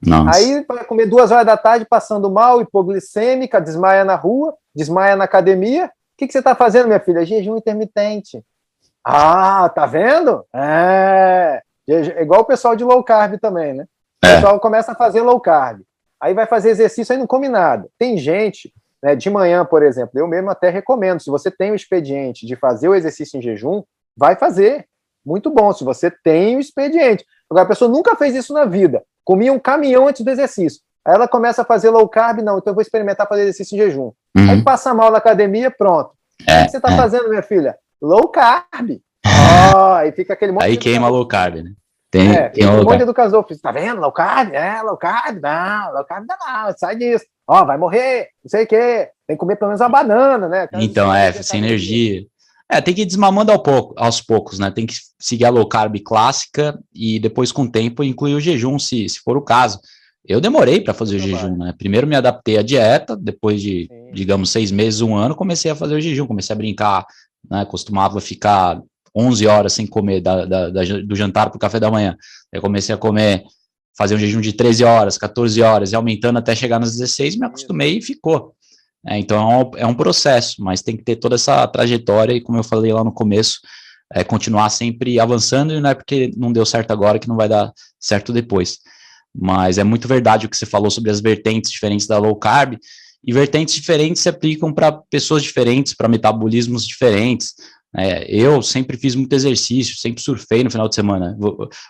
[0.06, 0.38] Nossa.
[0.38, 5.26] Aí vai comer duas horas da tarde passando mal, hipoglicêmica, desmaia na rua, desmaia na
[5.26, 7.26] academia, que, que você está fazendo, minha filha?
[7.26, 8.44] Jejum intermitente.
[9.04, 10.46] Ah, tá vendo?
[10.54, 13.86] É, é igual o pessoal de low carb também, né?
[14.24, 14.36] O é.
[14.36, 15.82] pessoal começa a fazer low carb.
[16.20, 17.90] Aí vai fazer exercício e não come nada.
[17.98, 21.76] Tem gente, né, de manhã, por exemplo, eu mesmo até recomendo, se você tem o
[21.76, 23.82] expediente de fazer o exercício em jejum,
[24.16, 24.86] vai fazer.
[25.26, 27.26] Muito bom, se você tem o expediente.
[27.50, 29.04] Agora, a pessoa nunca fez isso na vida.
[29.32, 30.82] Comia um caminhão antes do exercício.
[31.08, 33.78] Aí ela começa a fazer low carb, não, então eu vou experimentar fazer exercício em
[33.78, 34.12] jejum.
[34.38, 34.50] Uhum.
[34.50, 36.12] Aí passa mal na academia, pronto.
[36.46, 36.98] É, o que você está é.
[36.98, 37.78] fazendo, minha filha?
[38.02, 39.00] Low carb.
[39.74, 41.72] Oh, aí fica aquele monte Aí queima low carb, né?
[42.12, 44.02] Tem, é, tem um monte de educador, tá vendo?
[44.02, 44.54] Low carb?
[44.54, 47.24] É, low carb, não, low carb não, não sai disso.
[47.48, 49.10] Ó, oh, vai morrer, não sei o quê.
[49.26, 50.68] Tem que comer pelo menos uma banana, né?
[50.74, 52.26] então, é, sem energia.
[52.72, 54.72] É, tem que ir desmamando ao pouco, aos poucos, né?
[54.72, 58.80] Tem que seguir a low carb clássica e depois, com o tempo, incluir o jejum,
[58.80, 59.78] se, se for o caso.
[60.26, 61.74] Eu demorei para fazer o jejum, né?
[61.78, 64.14] Primeiro me adaptei à dieta, depois de, Sim.
[64.14, 67.06] digamos, seis meses, um ano, comecei a fazer o jejum, comecei a brincar,
[67.50, 67.66] né?
[67.66, 68.82] Costumava ficar
[69.14, 72.16] 11 horas sem comer da, da, da do jantar para o café da manhã.
[72.54, 73.44] Aí comecei a comer,
[73.98, 77.48] fazer um jejum de 13 horas, 14 horas, e aumentando até chegar nas 16, me
[77.48, 78.56] acostumei e ficou.
[79.08, 82.42] É, então é um, é um, processo, mas tem que ter toda essa trajetória, e
[82.42, 83.60] como eu falei lá no começo,
[84.14, 87.50] é continuar sempre avançando, e não é porque não deu certo agora que não vai
[87.50, 88.80] dar certo depois.
[89.34, 92.78] mas é muito verdade o que você falou sobre as vertentes diferentes da low carb,
[93.24, 97.54] e vertentes diferentes se aplicam para pessoas diferentes, para metabolismos diferentes.
[97.96, 101.38] É, eu sempre fiz muito exercício, sempre surfei no final de semana.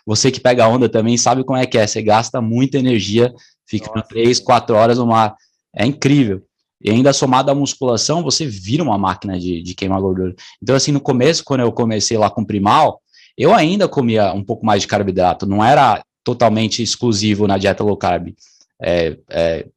[0.05, 1.87] Você que pega onda também sabe como é que é.
[1.87, 3.33] Você gasta muita energia,
[3.67, 5.35] fica Nossa, três, quatro horas no mar.
[5.73, 6.43] É incrível.
[6.83, 10.33] E ainda somado à musculação, você vira uma máquina de, de queimar gordura.
[10.61, 13.01] Então, assim, no começo, quando eu comecei lá com primal,
[13.37, 15.45] eu ainda comia um pouco mais de carboidrato.
[15.45, 18.33] Não era totalmente exclusivo na dieta low carb.
[18.81, 19.67] É, é,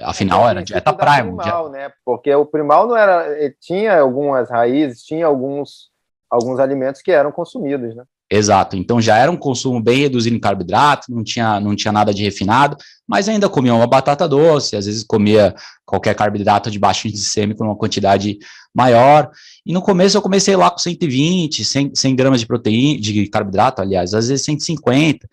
[0.00, 1.36] afinal, era dieta prime.
[1.36, 1.68] Primal, dieta...
[1.68, 1.92] né?
[2.04, 3.54] Porque o primal não era.
[3.60, 5.90] Tinha algumas raízes, tinha alguns,
[6.30, 8.04] alguns alimentos que eram consumidos, né?
[8.34, 8.78] Exato.
[8.78, 12.22] Então já era um consumo bem reduzido em carboidrato, não tinha, não tinha nada de
[12.22, 17.24] refinado, mas ainda comia uma batata doce, às vezes comia qualquer carboidrato de baixo índice
[17.24, 18.38] glicêmico numa quantidade
[18.74, 19.30] maior.
[19.66, 23.82] E no começo eu comecei lá com 120, 100, 100 gramas de proteína, de carboidrato,
[23.82, 25.28] aliás, às vezes 150,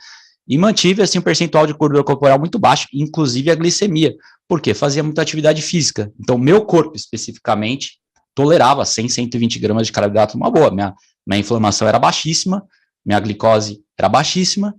[0.45, 4.13] e mantive assim um percentual de gordura corporal muito baixo, inclusive a glicemia,
[4.45, 6.11] porque fazia muita atividade física.
[6.19, 7.93] Então, meu corpo especificamente
[8.35, 10.69] tolerava 100, 120 gramas de carboidrato uma boa.
[10.69, 10.93] Minha,
[11.25, 12.67] minha inflamação era baixíssima,
[13.09, 14.75] minha glicose era baixíssima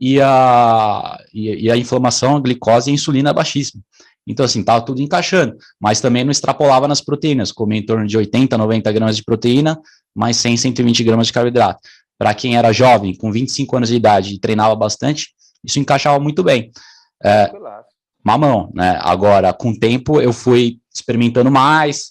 [0.00, 3.80] e a, e, e a inflamação, a glicose e a insulina é baixíssima.
[4.26, 8.18] Então, assim, estava tudo encaixando, mas também não extrapolava nas proteínas, comia em torno de
[8.18, 9.80] 80, 90 gramas de proteína,
[10.12, 11.80] mais 100, 120 gramas de carboidrato.
[12.18, 15.28] Para quem era jovem, com 25 anos de idade e treinava bastante,
[15.62, 16.72] isso encaixava muito bem.
[17.22, 17.48] É,
[18.24, 18.98] mamão, né?
[19.00, 22.10] Agora, com o tempo, eu fui experimentando mais,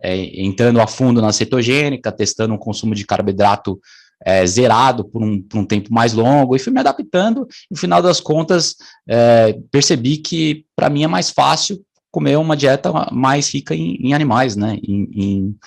[0.00, 3.80] é, entrando a fundo na cetogênica, testando um consumo de carboidrato
[4.24, 8.00] é, zerado por um, por um, tempo mais longo, e fui me adaptando, no final
[8.00, 8.76] das contas,
[9.08, 14.14] é, percebi que para mim é mais fácil comer uma dieta mais rica em, em
[14.14, 15.58] animais, né, em, em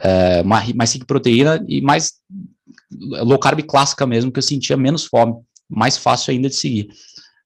[0.00, 2.14] é, mais rica em proteína e mais
[2.90, 5.34] low carb clássica mesmo, que eu sentia menos fome,
[5.68, 6.88] mais fácil ainda de seguir.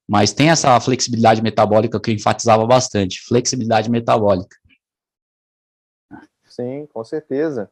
[0.08, 4.56] Mas tem essa flexibilidade metabólica que eu enfatizava bastante, flexibilidade metabólica.
[6.44, 7.70] Sim, com certeza.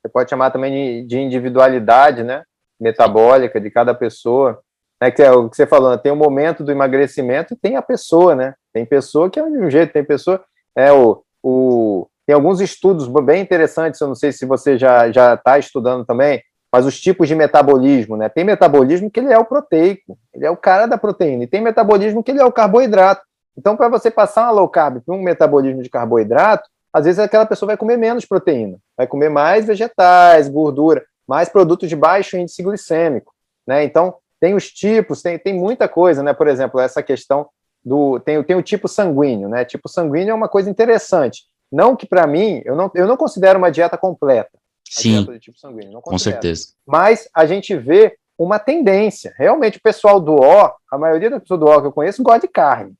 [0.00, 2.42] Você pode chamar também de, individualidade, né?
[2.80, 4.60] Metabólica de cada pessoa.
[5.02, 5.96] É que é o que você falou, né?
[5.96, 8.54] tem o momento do emagrecimento e tem a pessoa, né?
[8.72, 10.42] Tem pessoa que é de um jeito, tem pessoa.
[10.76, 15.34] É, o, o, tem alguns estudos bem interessantes, eu não sei se você já já
[15.34, 18.28] está estudando também, mas os tipos de metabolismo, né?
[18.28, 21.62] Tem metabolismo que ele é o proteico, ele é o cara da proteína, e tem
[21.62, 23.22] metabolismo que ele é o carboidrato.
[23.56, 27.46] Então, para você passar uma low carb para um metabolismo de carboidrato, às vezes aquela
[27.46, 32.62] pessoa vai comer menos proteína, vai comer mais vegetais, gordura, mais produtos de baixo índice
[32.62, 33.32] glicêmico,
[33.66, 33.84] né?
[33.84, 36.32] Então, tem os tipos, tem, tem muita coisa, né?
[36.32, 37.48] Por exemplo, essa questão
[37.84, 38.18] do.
[38.20, 39.64] Tem, tem o tipo sanguíneo, né?
[39.64, 41.44] Tipo sanguíneo é uma coisa interessante.
[41.70, 44.58] Não que para mim, eu não, eu não considero uma dieta completa.
[44.88, 45.24] Sim.
[45.24, 46.68] Dieta tipo sanguíneo, com certeza.
[46.86, 49.34] Mas a gente vê uma tendência.
[49.36, 52.40] Realmente, o pessoal do O, a maioria das pessoas do O que eu conheço gosta
[52.40, 52.94] de carne.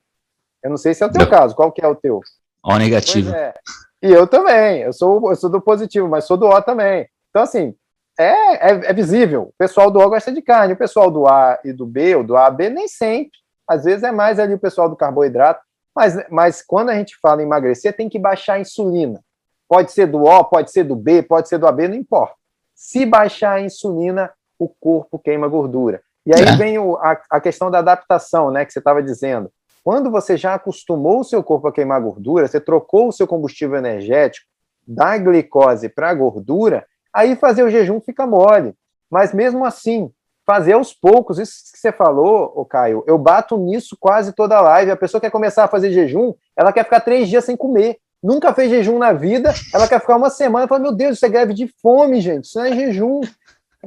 [0.63, 1.29] Eu não sei se é o teu não.
[1.29, 2.21] caso, qual que é o teu?
[2.63, 3.33] O negativo.
[3.33, 3.53] É.
[4.01, 7.07] E eu também, eu sou, eu sou do positivo, mas sou do O também.
[7.29, 7.75] Então, assim,
[8.19, 9.43] é, é, é, visível.
[9.43, 12.23] O pessoal do O gosta de carne, o pessoal do A e do B, ou
[12.23, 13.31] do A B, nem sempre.
[13.67, 15.61] Às vezes é mais ali o pessoal do carboidrato.
[15.95, 19.21] Mas, mas quando a gente fala em emagrecer, tem que baixar a insulina.
[19.67, 22.35] Pode ser do O, pode ser do B, pode ser do AB, não importa.
[22.75, 26.01] Se baixar a insulina, o corpo queima gordura.
[26.25, 26.55] E aí é.
[26.55, 29.51] vem o, a, a questão da adaptação, né, que você estava dizendo.
[29.83, 33.77] Quando você já acostumou o seu corpo a queimar gordura, você trocou o seu combustível
[33.77, 34.47] energético
[34.87, 38.75] da glicose para gordura, aí fazer o jejum fica mole.
[39.09, 40.11] Mas mesmo assim,
[40.45, 44.61] fazer aos poucos, isso que você falou, o Caio, eu bato nisso quase toda a
[44.61, 44.91] live.
[44.91, 47.97] A pessoa quer começar a fazer jejum, ela quer ficar três dias sem comer.
[48.21, 51.25] Nunca fez jejum na vida, ela quer ficar uma semana e fala: Meu Deus, isso
[51.25, 53.21] é greve de fome, gente, isso não é jejum.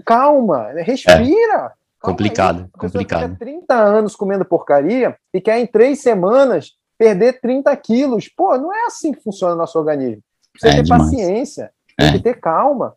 [0.05, 1.73] Calma, respira.
[1.73, 1.84] É.
[2.05, 3.33] Complicado, aí, complicado.
[3.33, 8.29] Fica 30 anos comendo porcaria e quer em três semanas perder 30 quilos.
[8.29, 10.23] Pô, não é assim que funciona o nosso organismo.
[10.53, 11.03] Precisa é, ter demais.
[11.03, 12.13] paciência, tem é.
[12.13, 12.95] que ter calma.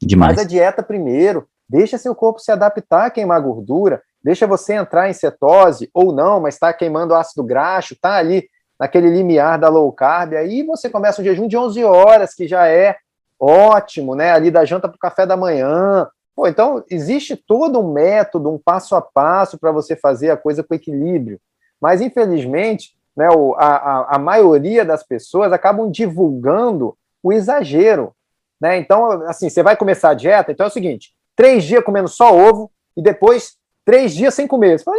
[0.00, 0.34] Demais.
[0.34, 5.08] Faz a dieta primeiro, deixa seu corpo se adaptar a queimar gordura, deixa você entrar
[5.08, 9.92] em cetose ou não, mas está queimando ácido graxo, está ali naquele limiar da low
[9.92, 12.96] carb, aí você começa um jejum de 11 horas, que já é
[13.38, 14.32] ótimo, né?
[14.32, 18.58] Ali da janta para o café da manhã, Pô, então, existe todo um método, um
[18.58, 21.40] passo a passo para você fazer a coisa com equilíbrio.
[21.80, 28.14] Mas, infelizmente, né, o, a, a, maioria das pessoas acabam divulgando o exagero.
[28.60, 28.78] Né?
[28.78, 32.36] Então, assim, você vai começar a dieta, então é o seguinte: três dias comendo só
[32.36, 34.78] ovo e depois três dias sem comer.
[34.78, 34.96] Você fala,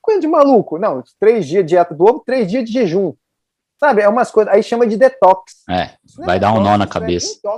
[0.00, 0.78] coisa de maluco.
[0.78, 3.14] Não, três dias de dieta do ovo, três dias de jejum.
[3.78, 4.02] Sabe?
[4.02, 4.52] É umas coisas.
[4.52, 5.64] Aí chama de detox.
[5.68, 7.40] É, vai dar um nó na é cabeça.
[7.44, 7.48] É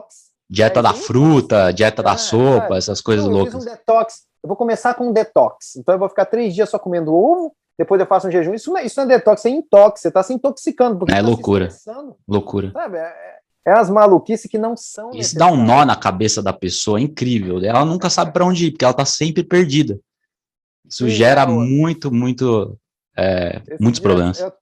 [0.48, 3.54] Dieta da fruta, dieta da é, sopa, essas coisas loucas.
[3.54, 4.22] Eu fiz um detox.
[4.42, 5.76] eu vou começar com um detox.
[5.76, 8.54] Então eu vou ficar três dias só comendo ovo, depois eu faço um jejum.
[8.54, 10.00] Isso não é, isso não é detox, é intox.
[10.00, 10.98] Você está se intoxicando.
[10.98, 11.68] Porque é tá loucura.
[12.28, 12.70] Loucura.
[12.72, 12.98] Sabe?
[12.98, 15.10] É, é as maluquices que não são.
[15.12, 17.58] Isso dá um nó na cabeça da pessoa, é incrível.
[17.64, 19.98] Ela nunca sabe para onde ir, porque ela está sempre perdida.
[20.86, 22.78] Isso Sim, gera é, muito, muito,
[23.16, 24.38] é, muitos problemas.
[24.38, 24.52] Eu,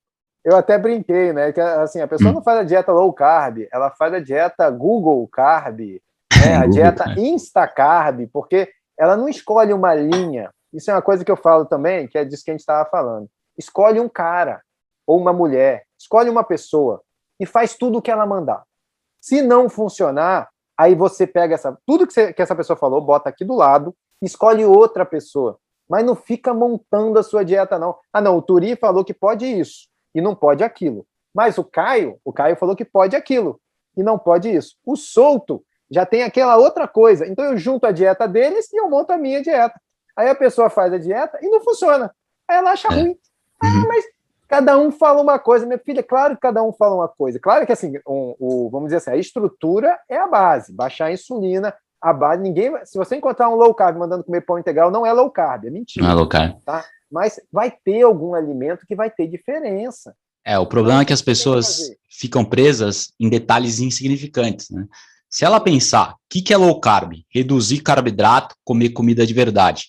[0.45, 1.53] eu, até brinquei, né?
[1.53, 2.35] Que assim, a pessoa hum.
[2.35, 6.01] não faz a dieta low carb, ela faz a dieta Google Carb, né,
[6.59, 10.51] a dieta Insta Carb, porque ela não escolhe uma linha.
[10.73, 12.89] Isso é uma coisa que eu falo também, que é disso que a gente estava
[12.89, 13.29] falando.
[13.57, 14.63] Escolhe um cara
[15.07, 17.03] ou uma mulher, escolhe uma pessoa
[17.39, 18.63] e faz tudo o que ela mandar.
[19.21, 23.29] Se não funcionar, aí você pega essa tudo que, você, que essa pessoa falou, bota
[23.29, 25.59] aqui do lado, escolhe outra pessoa.
[25.89, 27.97] Mas não fica montando a sua dieta, não.
[28.13, 31.07] Ah, não, o Turi falou que pode isso e não pode aquilo.
[31.35, 33.61] Mas o Caio, o Caio falou que pode aquilo
[33.97, 34.77] e não pode isso.
[34.85, 37.27] O Solto já tem aquela outra coisa.
[37.27, 39.79] Então eu junto a dieta deles e eu monto a minha dieta.
[40.17, 42.15] Aí a pessoa faz a dieta e não funciona.
[42.49, 42.95] Aí ela acha é.
[42.95, 43.17] ruim.
[43.63, 43.89] Ah, uhum.
[43.89, 44.05] mas
[44.49, 45.67] cada um fala uma coisa.
[45.67, 47.39] Minha filha, claro que cada um fala uma coisa.
[47.39, 50.73] Claro que assim, um, vamos dizer assim, a estrutura é a base.
[50.73, 52.43] Baixar a insulina, a base.
[52.43, 55.67] Ninguém, se você encontrar um low carb mandando comer pão integral, não é low carb,
[55.67, 56.05] é mentira.
[56.05, 56.57] Não é low carb.
[56.65, 56.85] Tá?
[57.11, 60.15] Mas vai ter algum alimento que vai ter diferença.
[60.45, 64.87] É, o problema é que as pessoas ficam presas em detalhes insignificantes, né?
[65.31, 67.15] Se ela pensar, o que, que é low carb?
[67.31, 69.87] Reduzir carboidrato, comer comida de verdade.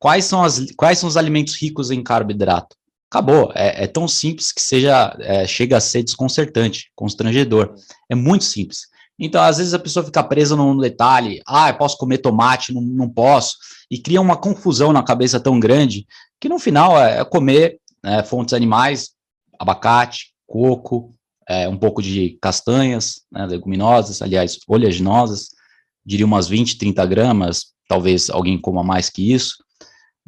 [0.00, 2.74] Quais são, as, quais são os alimentos ricos em carboidrato?
[3.08, 3.52] Acabou.
[3.54, 7.72] É, é tão simples que seja é, chega a ser desconcertante, constrangedor.
[8.10, 8.88] É muito simples.
[9.18, 12.82] Então, às vezes a pessoa fica presa num detalhe, ah, eu posso comer tomate, não,
[12.82, 13.56] não posso,
[13.90, 16.06] e cria uma confusão na cabeça tão grande
[16.40, 19.10] que no final é, é comer é, fontes animais,
[19.58, 21.14] abacate, coco,
[21.48, 25.50] é, um pouco de castanhas, né, leguminosas, aliás, oleaginosas,
[26.04, 29.56] diria umas 20, 30 gramas, talvez alguém coma mais que isso.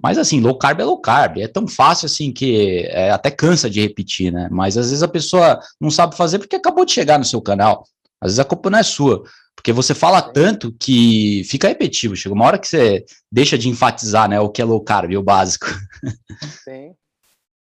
[0.00, 3.68] Mas assim, low carb é low carb, é tão fácil assim que é, até cansa
[3.68, 4.46] de repetir, né?
[4.50, 7.86] Mas às vezes a pessoa não sabe fazer porque acabou de chegar no seu canal.
[8.20, 9.22] Às vezes a culpa não é sua,
[9.54, 12.16] porque você fala tanto que fica repetitivo.
[12.16, 15.22] Chega uma hora que você deixa de enfatizar, né, o que é low carb, o
[15.22, 15.66] básico.
[16.64, 16.94] Sim,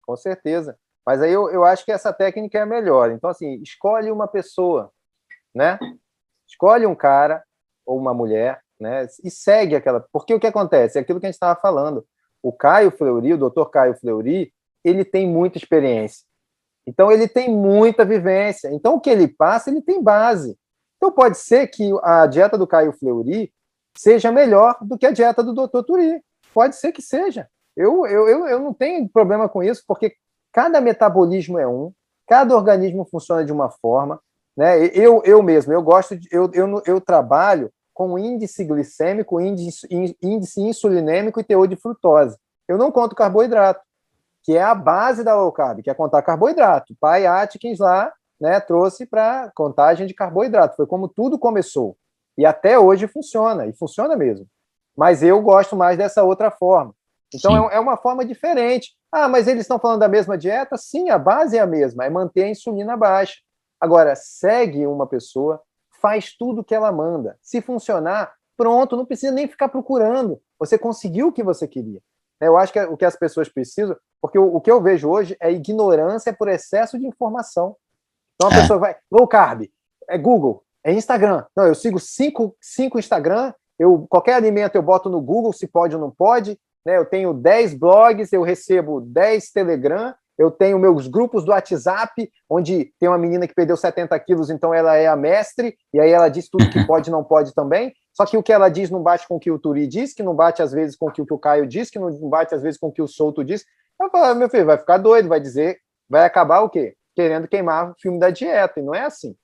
[0.07, 0.77] com certeza.
[1.07, 3.11] Mas aí eu, eu acho que essa técnica é a melhor.
[3.11, 4.93] Então, assim, escolhe uma pessoa,
[5.55, 5.79] né?
[6.47, 7.43] Escolhe um cara
[7.87, 9.07] ou uma mulher, né?
[9.25, 10.07] E segue aquela.
[10.13, 10.99] Porque o que acontece?
[10.99, 12.07] É aquilo que a gente estava falando.
[12.43, 14.53] O Caio Fleury, o doutor Caio Fleury,
[14.85, 16.27] ele tem muita experiência.
[16.89, 18.69] Então, ele tem muita vivência.
[18.73, 20.57] Então, o que ele passa, ele tem base.
[20.97, 23.53] Então, pode ser que a dieta do Caio Fleury
[23.97, 26.23] seja melhor do que a dieta do doutor Turi.
[26.55, 27.49] Pode ser que seja.
[27.77, 30.17] Eu, eu, eu, eu não tenho problema com isso, porque
[30.53, 31.93] Cada metabolismo é um,
[32.27, 34.21] cada organismo funciona de uma forma.
[34.57, 34.87] Né?
[34.87, 39.87] Eu, eu mesmo, eu gosto de, eu, eu, eu trabalho com índice glicêmico, índice,
[40.23, 42.37] índice insulinêmico e teor de frutose.
[42.67, 43.81] Eu não conto carboidrato,
[44.43, 46.93] que é a base da low carb, que é contar carboidrato.
[46.93, 50.77] O pai Atkins lá né, trouxe para contagem de carboidrato.
[50.77, 51.97] Foi como tudo começou.
[52.37, 54.47] E até hoje funciona, e funciona mesmo.
[54.97, 56.95] Mas eu gosto mais dessa outra forma.
[57.35, 58.97] Então é, é, uma forma diferente.
[59.11, 60.77] Ah, mas eles estão falando da mesma dieta?
[60.77, 63.37] Sim, a base é a mesma, é manter a insulina baixa.
[63.81, 65.61] Agora, segue uma pessoa,
[66.01, 67.37] faz tudo que ela manda.
[67.41, 70.41] Se funcionar, pronto, não precisa nem ficar procurando.
[70.59, 72.01] Você conseguiu o que você queria.
[72.41, 75.09] Eu acho que é o que as pessoas precisam, porque o, o que eu vejo
[75.09, 77.77] hoje é ignorância por excesso de informação.
[78.35, 78.61] Então a é.
[78.61, 79.69] pessoa vai, low carb,
[80.09, 81.45] é Google, é Instagram.
[81.57, 85.95] Não, eu sigo cinco, cinco Instagram, eu, qualquer alimento eu boto no Google se pode
[85.95, 86.97] ou não pode, né?
[86.97, 92.93] Eu tenho 10 blogs, eu recebo 10 Telegram, eu tenho meus grupos do WhatsApp, onde
[92.99, 96.29] tem uma menina que perdeu 70 quilos, então ela é a mestre, e aí ela
[96.29, 97.93] diz tudo que pode e não pode também.
[98.19, 100.25] Só que o que ela diz não bate com o que o Turi diz, que
[100.25, 102.77] não bate às vezes com o que o Caio diz, que não bate às vezes
[102.77, 103.65] com o que o Souto diz.
[104.01, 105.79] Eu falo, ah, meu filho, vai ficar doido, vai dizer,
[106.11, 106.97] vai acabar o quê?
[107.15, 109.37] Querendo queimar o filme da dieta, e não é assim.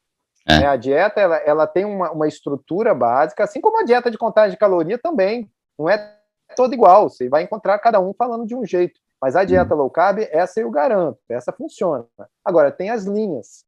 [0.49, 0.59] É.
[0.59, 0.67] Né?
[0.67, 4.51] A dieta, ela, ela tem uma, uma estrutura básica, assim como a dieta de contagem
[4.51, 5.49] de caloria também.
[5.79, 6.13] Não é
[6.57, 8.99] toda igual, você vai encontrar cada um falando de um jeito.
[9.23, 9.79] Mas a dieta hum.
[9.79, 12.09] low carb, essa eu garanto, essa funciona.
[12.45, 13.65] Agora, tem as linhas,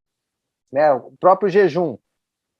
[0.69, 0.91] né?
[0.91, 1.97] O próprio jejum.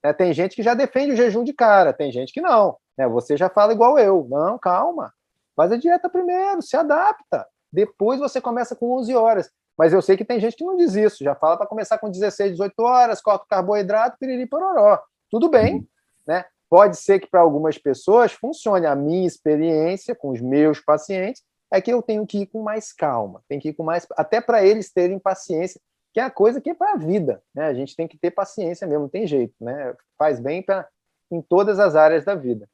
[0.07, 0.13] Né?
[0.13, 2.77] Tem gente que já defende o jejum de cara, tem gente que não.
[2.97, 3.05] Né?
[3.09, 4.25] Você já fala igual eu.
[4.29, 5.13] Não, calma.
[5.53, 7.45] Faz a dieta primeiro, se adapta.
[7.71, 9.51] Depois você começa com 11 horas.
[9.77, 12.09] Mas eu sei que tem gente que não diz isso, já fala para começar com
[12.09, 14.97] 16, 18 horas, corta o carboidrato, piriri pororó.
[15.29, 15.85] Tudo bem, hum.
[16.25, 16.45] né?
[16.69, 18.85] Pode ser que para algumas pessoas funcione.
[18.85, 22.93] A minha experiência com os meus pacientes é que eu tenho que ir com mais
[22.93, 25.81] calma, tem que ir com mais, até para eles terem paciência,
[26.17, 27.67] que é a coisa que é para a vida, né?
[27.67, 29.93] A gente tem que ter paciência mesmo, tem jeito, né?
[30.17, 30.87] Faz bem para
[31.31, 32.67] em todas as áreas da vida.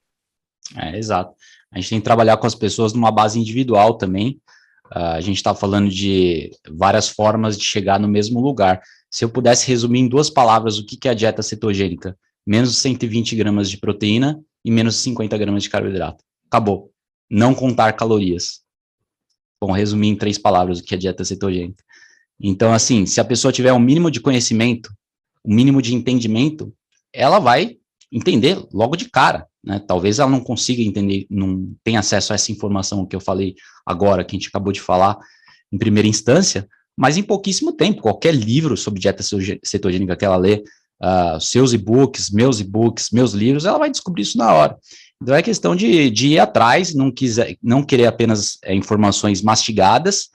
[0.78, 1.36] É, exato.
[1.70, 4.42] A gente tem que trabalhar com as pessoas numa base individual também.
[4.96, 8.82] Uh, a gente está falando de várias formas de chegar no mesmo lugar.
[9.12, 12.18] Se eu pudesse resumir em duas palavras o que, que é a dieta cetogênica,
[12.48, 16.24] menos 120 gramas de proteína e menos 50 gramas de carboidrato.
[16.48, 16.94] Acabou.
[17.30, 18.62] Não contar calorias.
[19.62, 21.84] Bom, resumir em três palavras o que é dieta cetogênica.
[22.44, 24.92] Então, assim, se a pessoa tiver um mínimo de conhecimento,
[25.46, 26.74] um mínimo de entendimento,
[27.14, 27.78] ela vai
[28.12, 29.80] entender logo de cara, né?
[29.88, 34.26] Talvez ela não consiga entender, não tenha acesso a essa informação que eu falei agora,
[34.26, 35.18] que a gente acabou de falar
[35.72, 36.68] em primeira instância,
[36.98, 39.24] mas em pouquíssimo tempo, qualquer livro sobre dieta
[39.64, 40.64] cetogênica que ela lê,
[41.02, 44.78] uh, seus e-books, meus e-books, meus livros, ela vai descobrir isso na hora.
[45.22, 50.30] Então é questão de, de ir atrás, não, quiser, não querer apenas é, informações mastigadas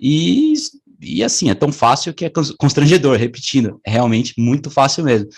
[0.00, 0.54] e,
[1.00, 5.28] e assim, é tão fácil que é constrangedor, repetindo, é realmente muito fácil mesmo.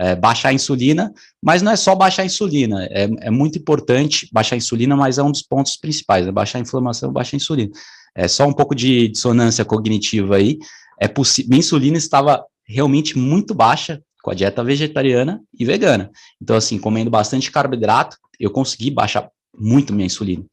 [0.00, 1.12] É, baixar a insulina,
[1.42, 5.18] mas não é só baixar a insulina, é, é muito importante baixar a insulina, mas
[5.18, 7.72] é um dos pontos principais, é baixar a inflamação, baixar a insulina.
[8.14, 10.58] É só um pouco de dissonância cognitiva aí,
[11.00, 16.10] é possível, minha insulina estava realmente muito baixa com a dieta vegetariana e vegana.
[16.40, 20.44] Então, assim, comendo bastante carboidrato, eu consegui baixar muito minha insulina.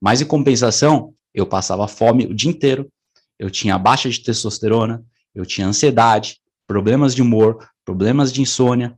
[0.00, 2.90] Mas, em compensação, eu passava fome o dia inteiro,
[3.40, 5.02] eu tinha baixa de testosterona,
[5.34, 6.36] eu tinha ansiedade,
[6.66, 8.94] problemas de humor, problemas de insônia,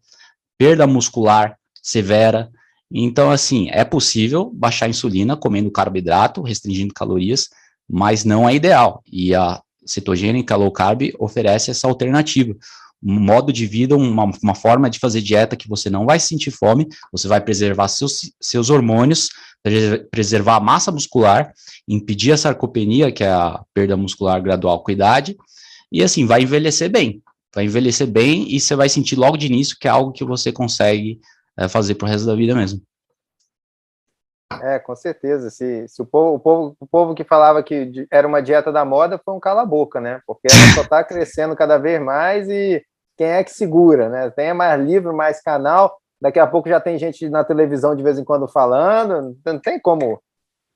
[0.58, 2.50] perda muscular severa.
[2.90, 7.50] Então, assim, é possível baixar a insulina comendo carboidrato, restringindo calorias,
[7.88, 9.00] mas não é ideal.
[9.06, 12.52] E a cetogênica low carb oferece essa alternativa
[13.02, 16.50] um modo de vida, uma, uma forma de fazer dieta que você não vai sentir
[16.50, 19.28] fome, você vai preservar seus, seus hormônios,
[20.10, 21.52] preservar a massa muscular,
[21.88, 25.36] impedir a sarcopenia, que é a perda muscular gradual com a idade,
[25.90, 27.22] e assim, vai envelhecer bem.
[27.54, 30.50] Vai envelhecer bem e você vai sentir logo de início que é algo que você
[30.50, 31.20] consegue
[31.58, 32.80] é, fazer pro resto da vida mesmo.
[34.62, 35.50] É, com certeza.
[35.50, 38.84] Se, se o, povo, o, povo, o povo que falava que era uma dieta da
[38.84, 40.20] moda foi um cala-boca, né?
[40.26, 42.82] Porque ela só está crescendo cada vez mais e
[43.22, 44.30] quem é que segura, né?
[44.30, 45.96] Tem mais livro, mais canal.
[46.20, 49.38] Daqui a pouco já tem gente na televisão de vez em quando falando.
[49.46, 50.20] Não tem como.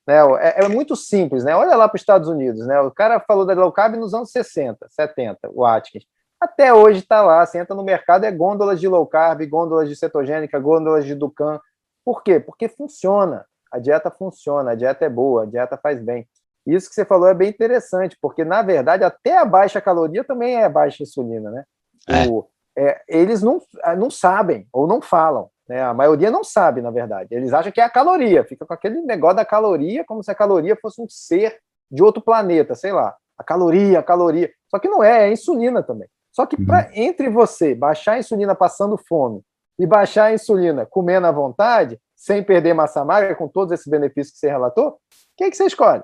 [0.07, 0.15] Né?
[0.39, 1.53] É, é muito simples, né?
[1.53, 2.79] Olha lá para os Estados Unidos, né?
[2.79, 6.05] O cara falou da low carb nos anos 60, 70, o Atkins.
[6.39, 9.95] Até hoje está lá, você entra no mercado, é gôndolas de low carb, gôndolas de
[9.97, 11.59] cetogênica, gôndolas de Ducan.
[12.05, 12.39] Por quê?
[12.39, 13.45] Porque funciona.
[13.69, 16.25] A dieta funciona, a dieta é boa, a dieta faz bem.
[16.65, 20.55] Isso que você falou é bem interessante, porque, na verdade, até a baixa caloria também
[20.55, 21.65] é baixa insulina, né?
[22.07, 22.27] É.
[22.27, 25.49] O, é, eles não, ah, não sabem ou não falam.
[25.67, 25.81] Né?
[25.81, 27.29] A maioria não sabe, na verdade.
[27.31, 30.35] Eles acham que é a caloria, fica com aquele negócio da caloria, como se a
[30.35, 31.57] caloria fosse um ser
[31.89, 33.15] de outro planeta, sei lá.
[33.37, 34.51] A caloria, a caloria.
[34.69, 36.07] Só que não é, é a insulina também.
[36.31, 36.91] Só que pra, uhum.
[36.93, 39.41] entre você baixar a insulina passando fome
[39.79, 44.33] e baixar a insulina comendo à vontade, sem perder massa magra, com todos esses benefícios
[44.33, 44.97] que você relatou, o
[45.35, 46.03] que, é que você escolhe?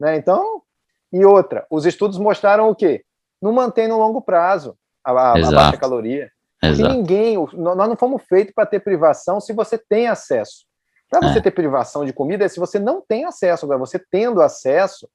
[0.00, 0.16] Né?
[0.16, 0.62] Então,
[1.12, 3.04] e outra, os estudos mostraram o quê?
[3.40, 4.76] Não mantém no longo prazo
[5.10, 6.30] a, a baixa caloria.
[6.60, 10.66] Porque ninguém, nós não fomos feitos para ter privação se você tem acesso.
[11.08, 11.40] Para você é.
[11.40, 13.64] ter privação de comida é se você não tem acesso.
[13.64, 15.08] Agora, você tendo acesso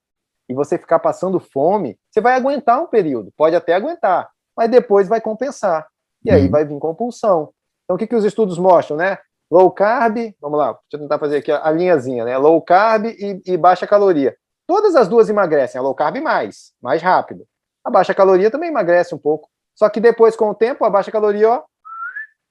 [0.49, 5.07] e você ficar passando fome, você vai aguentar um período, pode até aguentar, mas depois
[5.07, 5.87] vai compensar.
[6.23, 6.51] E aí uhum.
[6.51, 7.51] vai vir compulsão.
[7.83, 9.17] Então, o que, que os estudos mostram, né?
[9.51, 12.37] Low carb, vamos lá, deixa eu tentar fazer aqui a linhazinha, né?
[12.37, 14.35] Low carb e, e baixa caloria.
[14.65, 17.45] Todas as duas emagrecem, a low carb mais, mais rápido.
[17.83, 19.49] A baixa caloria também emagrece um pouco.
[19.75, 21.63] Só que depois, com o tempo, a baixa caloria ó,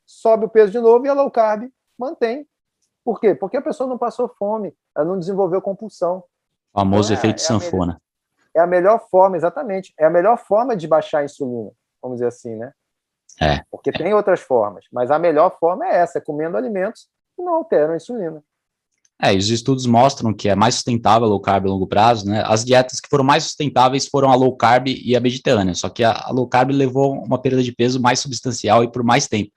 [0.06, 2.46] sobe o peso de novo e a low carb mantém.
[3.04, 3.34] Por quê?
[3.34, 6.24] Porque a pessoa não passou fome, ela não desenvolveu compulsão.
[6.72, 8.00] O famoso então, efeito é, sanfona.
[8.54, 9.92] É a melhor forma, exatamente.
[9.98, 11.70] É a melhor forma de baixar a insulina,
[12.00, 12.72] vamos dizer assim, né?
[13.40, 13.62] É.
[13.70, 17.54] Porque tem outras formas, mas a melhor forma é essa, é comendo alimentos que não
[17.54, 18.42] alteram a insulina.
[19.20, 22.42] É, os estudos mostram que é mais sustentável a low carb a longo prazo, né?
[22.44, 26.02] As dietas que foram mais sustentáveis foram a low carb e a mediterrânea, só que
[26.02, 29.52] a, a low carb levou uma perda de peso mais substancial e por mais tempo.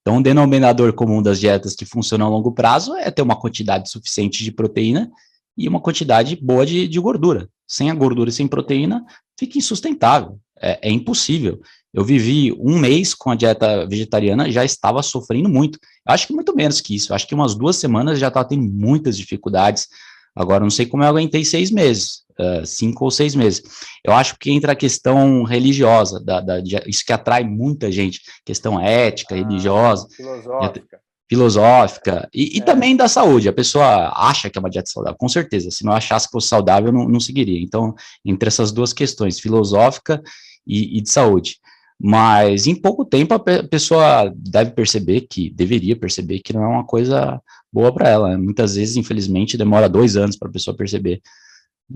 [0.00, 3.90] Então, o denominador comum das dietas que funcionam a longo prazo é ter uma quantidade
[3.90, 5.10] suficiente de proteína
[5.56, 7.48] e uma quantidade boa de, de gordura.
[7.66, 9.04] Sem a gordura e sem proteína,
[9.38, 10.38] fica insustentável.
[10.60, 11.60] É, é impossível.
[11.92, 15.78] Eu vivi um mês com a dieta vegetariana, já estava sofrendo muito.
[16.06, 17.14] Acho que muito menos que isso.
[17.14, 19.88] Acho que umas duas semanas já estava tendo muitas dificuldades.
[20.36, 23.62] Agora, não sei como eu aguentei seis meses, uh, cinco ou seis meses.
[24.04, 28.78] Eu acho que entra a questão religiosa, da, da, isso que atrai muita gente, questão
[28.78, 30.06] ética, ah, religiosa.
[30.14, 31.00] Filosófica.
[31.28, 32.64] Filosófica e, e é.
[32.64, 33.48] também da saúde.
[33.48, 35.70] A pessoa acha que é uma dieta saudável, com certeza.
[35.70, 37.60] Se não achasse que fosse saudável, não, não seguiria.
[37.60, 40.22] Então, entre essas duas questões, filosófica
[40.66, 41.56] e, e de saúde.
[42.00, 46.84] Mas em pouco tempo a pessoa deve perceber que, deveria perceber que não é uma
[46.84, 47.42] coisa
[47.72, 48.38] boa para ela.
[48.38, 51.20] Muitas vezes, infelizmente, demora dois anos para a pessoa perceber.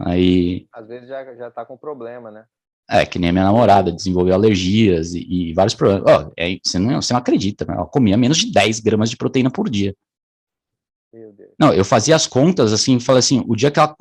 [0.01, 0.67] Aí.
[0.73, 2.45] Às vezes já, já tá com problema, né?
[2.91, 6.05] É, que nem a minha namorada, desenvolveu alergias e, e vários problemas.
[6.05, 7.75] Oh, é, você, não, você não acredita, né?
[7.75, 9.95] Ela comia menos de 10 gramas de proteína por dia.
[11.59, 13.95] Não, eu fazia as contas assim, falei assim, o dia que ela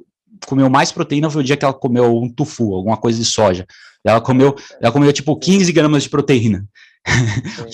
[0.47, 3.67] comeu mais proteína foi o dia que ela comeu um tofu, alguma coisa de soja.
[4.03, 6.67] Ela comeu, ela comeu tipo 15 gramas de proteína.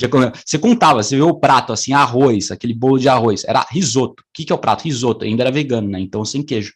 [0.45, 4.23] você contava, você viu o prato assim, arroz, aquele bolo de arroz, era risoto.
[4.23, 4.83] O que, que é o prato?
[4.83, 5.99] Risoto, ainda era vegano, né?
[5.99, 6.73] Então sem queijo.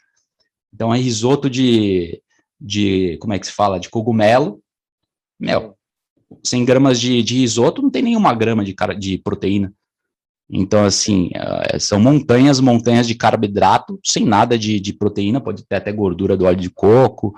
[0.74, 2.22] Então é risoto de,
[2.60, 3.80] de como é que se fala?
[3.80, 4.62] De cogumelo.
[5.40, 5.76] Meu,
[6.44, 9.74] 100 gramas de, de risoto não tem nenhuma grama de, de proteína.
[10.54, 15.76] Então, assim, uh, são montanhas, montanhas de carboidrato, sem nada de, de proteína, pode ter
[15.76, 17.34] até gordura do óleo de coco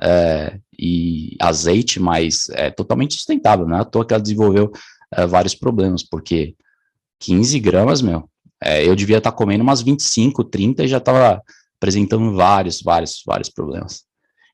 [0.00, 4.72] é, e azeite, mas é totalmente sustentável, não é à toa que ela desenvolveu
[5.12, 6.54] é, vários problemas, porque
[7.20, 8.28] 15 gramas, meu,
[8.62, 11.42] é, eu devia estar tá comendo umas 25, 30 e já estava
[11.76, 14.04] apresentando vários, vários, vários problemas.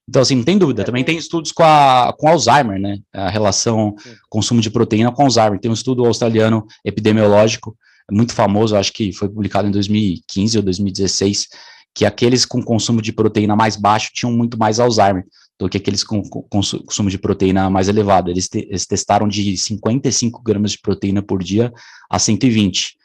[0.08, 0.82] Então, assim, não tem dúvida.
[0.82, 2.98] Também tem estudos com, a, com Alzheimer, né?
[3.12, 3.94] A relação
[4.28, 5.60] consumo de proteína com Alzheimer.
[5.60, 7.76] Tem um estudo australiano epidemiológico
[8.10, 11.48] muito famoso, acho que foi publicado em 2015 ou 2016,
[11.94, 15.24] que aqueles com consumo de proteína mais baixo tinham muito mais Alzheimer
[15.58, 18.30] do que aqueles com, consumo de proteína mais elevado.
[18.30, 21.70] Eles, te, eles testaram de 55 gramas de proteína por dia
[22.08, 22.96] a 120,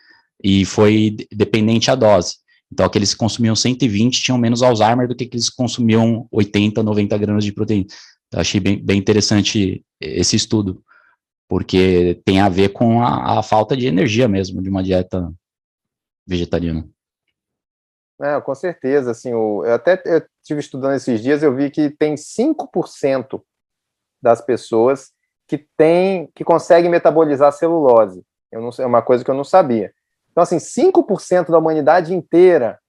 [0.44, 2.38] e foi dependente a dose.
[2.72, 7.18] Então, aqueles que consumiam 120 tinham menos Alzheimer do que aqueles que consumiam 80, 90
[7.18, 7.88] gramas de proteína.
[8.28, 10.82] Então, achei bem, bem interessante esse estudo
[11.48, 15.32] porque tem a ver com a, a falta de energia mesmo de uma dieta
[16.26, 16.88] vegetariana.
[18.22, 21.90] É, com certeza, assim, o, eu até eu estive estudando esses dias, eu vi que
[21.90, 23.42] tem 5%
[24.22, 25.12] das pessoas
[25.48, 28.24] que tem, que conseguem metabolizar celulose.
[28.52, 29.94] Eu não, é uma coisa que eu não sabia.
[30.32, 32.80] Então, assim, 5% da humanidade inteira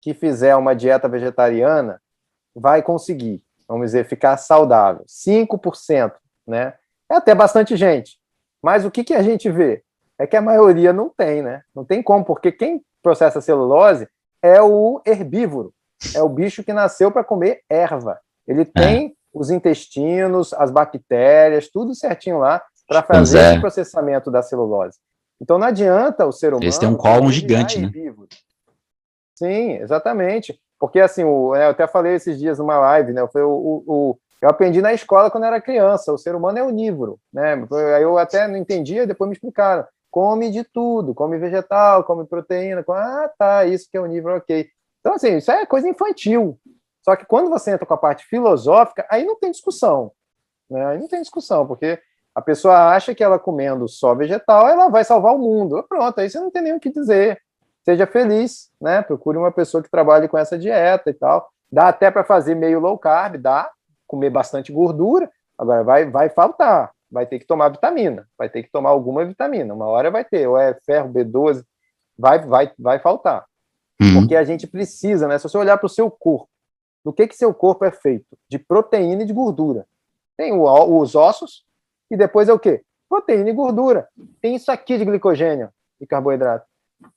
[0.00, 2.00] que fizer uma dieta vegetariana
[2.54, 5.04] vai conseguir, vamos dizer, ficar saudável.
[5.06, 6.12] 5%,
[6.46, 6.74] né?
[7.08, 8.18] É até bastante gente.
[8.62, 9.82] Mas o que, que a gente vê?
[10.18, 11.62] É que a maioria não tem, né?
[11.74, 14.08] Não tem como, porque quem processa celulose
[14.42, 15.72] é o herbívoro.
[16.14, 18.18] É o bicho que nasceu para comer erva.
[18.46, 18.64] Ele é.
[18.64, 19.10] tem é.
[19.32, 23.58] os intestinos, as bactérias, tudo certinho lá para fazer é.
[23.58, 24.98] o processamento da celulose.
[25.40, 26.64] Então não adianta o ser humano.
[26.64, 27.90] Eles têm um colo gigante, né?
[29.34, 30.60] Sim, exatamente.
[30.78, 33.26] Porque assim, o, né, eu até falei esses dias numa live, né?
[33.32, 37.18] Foi o, o, eu aprendi na escola quando era criança, o ser humano é onívoro,
[37.32, 37.54] né?
[37.96, 39.84] Aí eu até não entendia, depois me explicaram.
[40.10, 42.98] Come de tudo, come vegetal, come proteína, come...
[42.98, 44.68] ah, tá, isso que é onívoro, ok.
[45.00, 46.58] Então, assim, isso é coisa infantil.
[47.02, 50.12] Só que quando você entra com a parte filosófica, aí não tem discussão.
[50.68, 50.84] Né?
[50.84, 51.98] Aí não tem discussão, porque
[52.34, 55.84] a pessoa acha que ela comendo só vegetal, ela vai salvar o mundo.
[55.88, 57.40] Pronto, aí você não tem nem o que dizer.
[57.84, 59.02] Seja feliz, né?
[59.02, 61.48] Procure uma pessoa que trabalhe com essa dieta e tal.
[61.72, 63.70] Dá até para fazer meio low carb, dá,
[64.06, 68.70] comer bastante gordura, agora vai, vai faltar, vai ter que tomar vitamina, vai ter que
[68.70, 71.64] tomar alguma vitamina, uma hora vai ter, ou é ferro, B12,
[72.16, 73.44] vai, vai, vai faltar.
[74.00, 74.20] Uhum.
[74.20, 75.36] Porque a gente precisa, né?
[75.38, 76.48] Se você olhar para o seu corpo,
[77.04, 78.26] do que que seu corpo é feito?
[78.48, 79.86] De proteína e de gordura.
[80.36, 81.64] Tem o, os ossos,
[82.10, 82.82] e depois é o quê?
[83.08, 84.08] Proteína e gordura.
[84.40, 86.66] Tem isso aqui de glicogênio e carboidrato.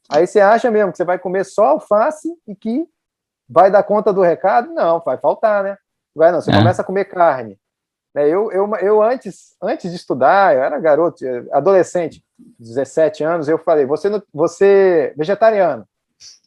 [0.09, 2.87] Aí você acha mesmo que você vai comer só alface e que
[3.47, 4.73] vai dar conta do recado?
[4.73, 5.77] Não, vai faltar, né?
[6.15, 6.57] Vai não, você é.
[6.57, 7.59] começa a comer carne.
[8.13, 12.23] Né, eu, eu, eu antes, antes de estudar, eu era garoto, adolescente,
[12.59, 15.85] 17 anos, eu falei, você, você vegetariano.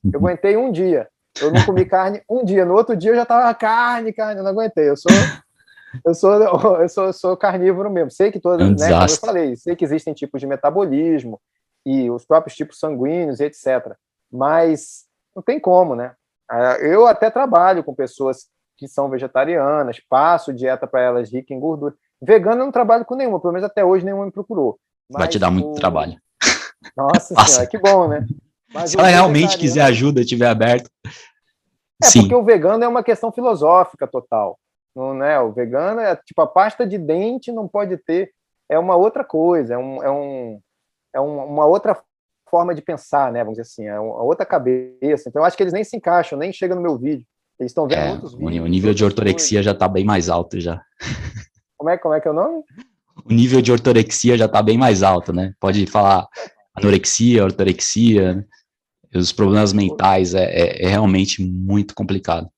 [0.04, 1.08] Eu aguentei um dia.
[1.40, 2.64] Eu não comi carne um dia.
[2.64, 4.88] No outro dia eu já estava carne, carne, eu não aguentei.
[4.88, 5.12] Eu sou
[6.04, 6.32] eu sou
[6.80, 8.10] eu sou, eu sou carnívoro mesmo.
[8.10, 11.40] Sei que todas, é né, como eu falei, sei que existem tipos de metabolismo
[11.84, 13.94] e os próprios tipos sanguíneos, etc.
[14.30, 15.04] Mas
[15.34, 16.14] não tem como, né?
[16.48, 21.60] Ah, eu até trabalho com pessoas que são vegetarianas, passo dieta para elas rica em
[21.60, 21.94] gordura.
[22.20, 24.78] Vegano eu não trabalho com nenhuma, pelo menos até hoje nenhuma me procurou.
[25.10, 25.52] Mas Vai te dar o...
[25.52, 26.16] muito trabalho.
[26.96, 28.26] Nossa senhora, que bom, né?
[28.72, 30.90] Mas Se ela realmente quiser ajuda, estiver aberto.
[32.02, 32.20] É, Sim.
[32.20, 34.58] porque o vegano é uma questão filosófica total.
[34.94, 35.38] Não, né?
[35.40, 38.32] O vegano é tipo a pasta de dente não pode ter.
[38.68, 40.60] É uma outra coisa, é, um, é, um,
[41.14, 42.02] é uma outra
[42.50, 43.40] forma de pensar, né?
[43.40, 45.28] Vamos dizer assim, é uma outra cabeça.
[45.28, 47.26] Então eu acho que eles nem se encaixam, nem chegam no meu vídeo.
[47.58, 48.64] Eles estão vendo é, muitos vídeos.
[48.64, 50.80] O nível de ortorexia já está bem mais alto já.
[51.76, 52.62] Como é, como é que é o nome?
[53.24, 55.52] O nível de ortorexia já está bem mais alto, né?
[55.60, 56.26] Pode falar
[56.74, 58.44] anorexia, ortorexia, né?
[59.14, 62.48] os problemas mentais é, é, é, realmente muito complicado.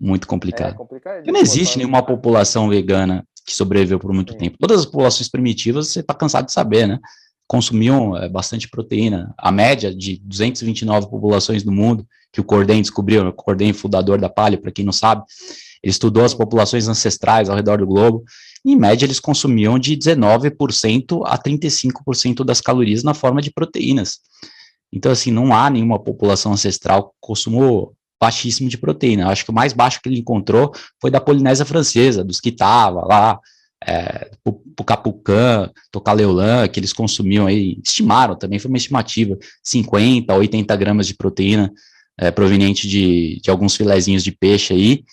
[0.00, 0.76] Muito complicado.
[1.04, 4.38] É, não existe nenhuma população vegana que sobreviveu por muito Sim.
[4.38, 4.58] tempo.
[4.60, 6.98] Todas as populações primitivas, você está cansado de saber, né?
[7.46, 9.34] Consumiam é, bastante proteína.
[9.36, 14.28] A média de 229 populações do mundo, que o Corden descobriu, o Corden fundador da
[14.28, 15.22] palha, para quem não sabe,
[15.82, 18.24] ele estudou as populações ancestrais ao redor do globo,
[18.64, 24.18] em média eles consumiam de 19% a 35% das calorias na forma de proteínas.
[24.92, 29.28] Então, assim, não há nenhuma população ancestral que consumou baixíssimo de proteína.
[29.28, 33.06] Acho que o mais baixo que ele encontrou foi da Polinésia Francesa, dos que estava
[33.06, 33.38] lá,
[33.86, 34.32] é,
[34.76, 41.06] Pucapucã, Tocaleulã, que eles consumiam aí, estimaram também, foi uma estimativa, 50 a 80 gramas
[41.06, 41.72] de proteína
[42.18, 45.04] é, proveniente de, de alguns filezinhos de peixe aí,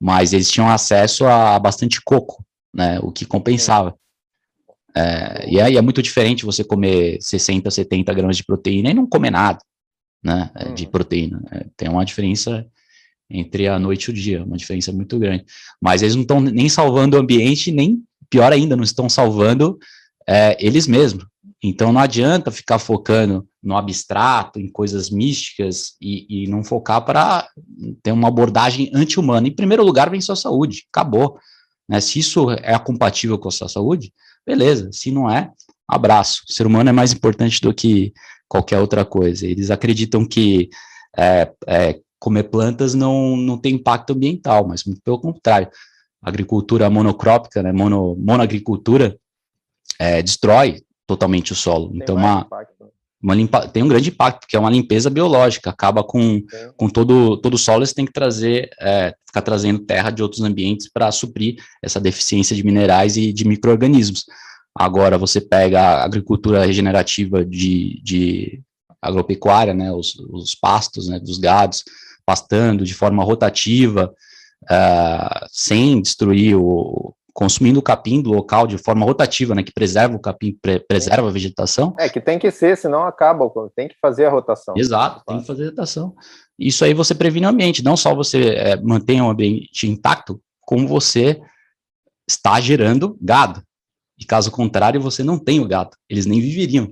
[0.00, 2.44] mas eles tinham acesso a bastante coco,
[2.74, 3.94] né, o que compensava.
[4.94, 9.06] É, e aí é muito diferente você comer 60, 70 gramas de proteína e não
[9.06, 9.58] comer nada
[10.24, 10.74] né, hum.
[10.74, 11.42] de proteína.
[11.52, 12.66] É, tem uma diferença
[13.28, 15.44] entre a noite e o dia, uma diferença muito grande.
[15.80, 19.78] Mas eles não estão nem salvando o ambiente, nem, pior ainda, não estão salvando
[20.26, 21.26] é, eles mesmos.
[21.62, 27.48] Então não adianta ficar focando no abstrato, em coisas místicas e, e não focar para
[28.02, 29.48] ter uma abordagem anti-humana.
[29.48, 31.38] Em primeiro lugar, vem sua saúde, acabou.
[31.88, 32.00] Né?
[32.00, 34.12] Se isso é compatível com a sua saúde,
[34.46, 34.90] beleza.
[34.92, 35.50] Se não é,
[35.88, 36.42] abraço.
[36.48, 38.12] O ser humano é mais importante do que
[38.48, 39.46] qualquer outra coisa.
[39.46, 40.68] Eles acreditam que
[41.16, 45.68] é, é, comer plantas não, não tem impacto ambiental, mas muito pelo contrário.
[46.22, 49.18] A agricultura monocrópica, né, mono, monoagricultura,
[49.98, 51.90] é, destrói totalmente o solo.
[51.90, 52.46] Tem então, uma,
[53.22, 56.42] uma limpa, tem um grande impacto, porque é uma limpeza biológica, acaba com,
[56.76, 60.42] com todo, todo o solo, você tem que trazer, é, ficar trazendo terra de outros
[60.42, 64.24] ambientes para suprir essa deficiência de minerais e de micro-organismos.
[64.74, 68.60] Agora você pega a agricultura regenerativa de, de
[69.00, 71.84] agropecuária, né, os, os pastos né, dos gados,
[72.26, 74.12] pastando de forma rotativa,
[74.64, 80.16] uh, sem destruir o, consumindo o capim do local de forma rotativa, né, que preserva
[80.16, 81.94] o capim, pre preserva a vegetação.
[81.98, 84.74] É, que tem que ser, senão acaba, tem que fazer a rotação.
[84.74, 86.14] Exato, tem que fazer a rotação.
[86.58, 90.88] Isso aí você previne o ambiente, não só você é, mantém o ambiente intacto, como
[90.88, 91.38] você
[92.26, 93.62] está gerando gado.
[94.18, 95.90] E caso contrário, você não tem o gado.
[96.08, 96.90] Eles nem viveriam.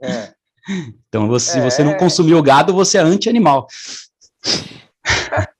[0.00, 0.32] É.
[1.06, 1.98] então, você, se você não é.
[1.98, 3.66] consumir o gado, você é anti-animal.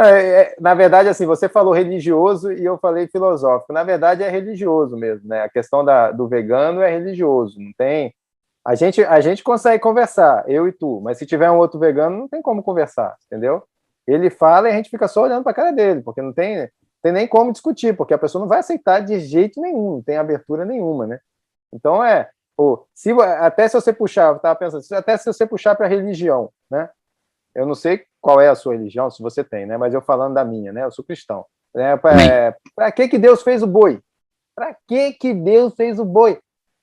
[0.00, 3.72] É, é, na verdade, assim, você falou religioso e eu falei filosófico.
[3.72, 5.42] Na verdade, é religioso mesmo, né?
[5.42, 8.14] A questão da, do vegano é religioso, não tem.
[8.64, 12.16] A gente, a gente consegue conversar, eu e tu, mas se tiver um outro vegano,
[12.16, 13.64] não tem como conversar, entendeu?
[14.06, 16.70] Ele fala e a gente fica só olhando para a cara dele, porque não tem,
[17.02, 20.16] tem nem como discutir, porque a pessoa não vai aceitar de jeito nenhum, não tem
[20.16, 21.18] abertura nenhuma, né?
[21.72, 25.74] Então é, pô, se, até se você puxar, eu tava pensando, até se você puxar
[25.74, 26.88] para a religião, né?
[27.58, 29.76] Eu não sei qual é a sua religião, se você tem, né?
[29.76, 30.84] Mas eu falando da minha, né?
[30.84, 31.44] Eu sou cristão.
[31.76, 32.22] É, para
[32.80, 34.00] é, que que Deus fez o boi?
[34.54, 36.38] Para que que Deus fez o boi?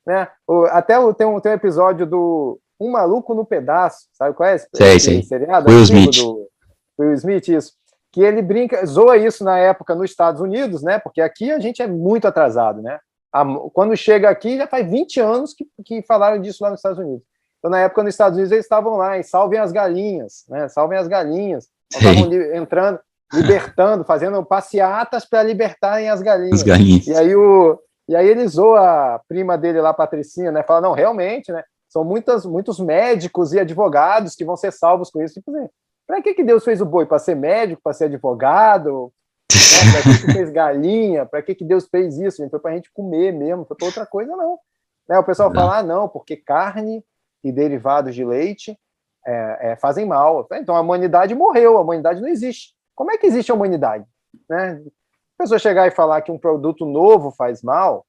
[0.06, 0.28] Né?
[0.48, 4.50] O, até o, tem, um, tem um episódio do Um Maluco no Pedaço, sabe qual
[4.50, 4.68] é esse?
[4.76, 5.24] Sei, sei.
[5.24, 5.70] Seriado?
[5.70, 6.18] Will Smith.
[6.18, 6.48] Do,
[7.00, 7.74] Will Smith, isso
[8.12, 10.98] que ele brinca, zoa isso na época nos Estados Unidos, né?
[11.00, 12.98] Porque aqui a gente é muito atrasado, né?
[13.74, 17.28] quando chega aqui, já faz 20 anos que, que falaram disso lá nos Estados Unidos.
[17.66, 20.68] Então, na época nos Estados Unidos, eles estavam lá, e salvem as galinhas, né?
[20.68, 21.68] Salvem as galinhas.
[21.92, 23.00] Estavam entrando,
[23.34, 26.60] libertando, fazendo passeatas para libertarem as galinhas.
[26.60, 27.08] as galinhas.
[27.08, 30.62] E aí o e aí ele zoa a prima dele lá, Patricinha, né?
[30.62, 31.64] Fala, não, realmente, né?
[31.90, 35.34] São muitas, muitos médicos e advogados que vão ser salvos com isso.
[35.34, 35.68] Tipo assim,
[36.06, 37.08] para que, que Deus fez o boi?
[37.08, 39.12] Para ser médico, para ser advogado?
[39.52, 39.92] Né?
[39.92, 41.26] Para que, que fez galinha?
[41.26, 42.48] Para que, que Deus fez isso?
[42.48, 44.60] Foi para a gente comer mesmo, foi para outra coisa, não.
[45.10, 45.18] Né?
[45.18, 45.56] O pessoal não.
[45.56, 47.04] fala, ah, não, porque carne
[47.46, 48.76] e derivados de leite
[49.26, 50.48] é, é, fazem mal.
[50.54, 52.74] Então a humanidade morreu, a humanidade não existe.
[52.96, 54.04] Como é que existe a humanidade?
[54.50, 54.82] Né?
[55.38, 58.04] A pessoa chegar e falar que um produto novo faz mal,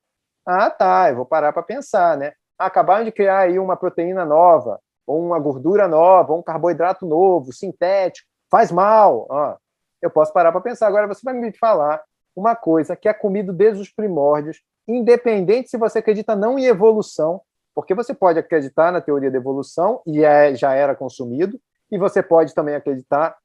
[0.46, 2.32] ah, tá, eu vou parar para pensar, né?
[2.58, 7.52] Acabaram de criar aí uma proteína nova, ou uma gordura nova, ou um carboidrato novo,
[7.52, 9.26] sintético, faz mal.
[9.30, 9.58] Ah,
[10.00, 10.86] eu posso parar para pensar.
[10.86, 12.00] Agora você vai me falar
[12.34, 17.42] uma coisa que é comido desde os primórdios, independente se você acredita não em evolução,
[17.76, 21.60] porque você pode acreditar na teoria da evolução e é, já era consumido,
[21.92, 23.36] e você pode também acreditar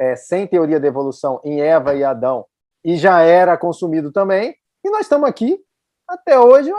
[0.00, 2.46] é, sem teoria da evolução em Eva e Adão
[2.82, 5.62] e já era consumido também, e nós estamos aqui
[6.08, 6.72] até hoje,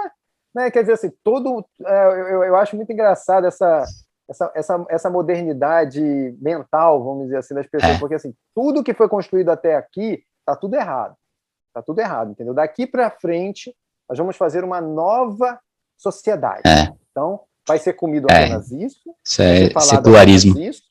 [0.56, 0.72] né?
[0.72, 3.86] Quer dizer assim, todo é, eu, eu acho muito engraçado essa
[4.28, 6.02] essa, essa, essa modernidade
[6.40, 8.00] mental, vamos dizer assim, das pessoas, é.
[8.00, 11.16] porque assim, tudo que foi construído até aqui está tudo errado.
[11.68, 12.54] Está tudo errado, entendeu?
[12.54, 13.76] Daqui para frente,
[14.08, 15.60] nós vamos fazer uma nova
[16.00, 16.62] sociedade.
[16.66, 16.92] É.
[17.12, 18.46] Então, vai ser comido é.
[18.46, 20.58] apenas isso, isso é secularismo.
[20.60, 20.82] Isso,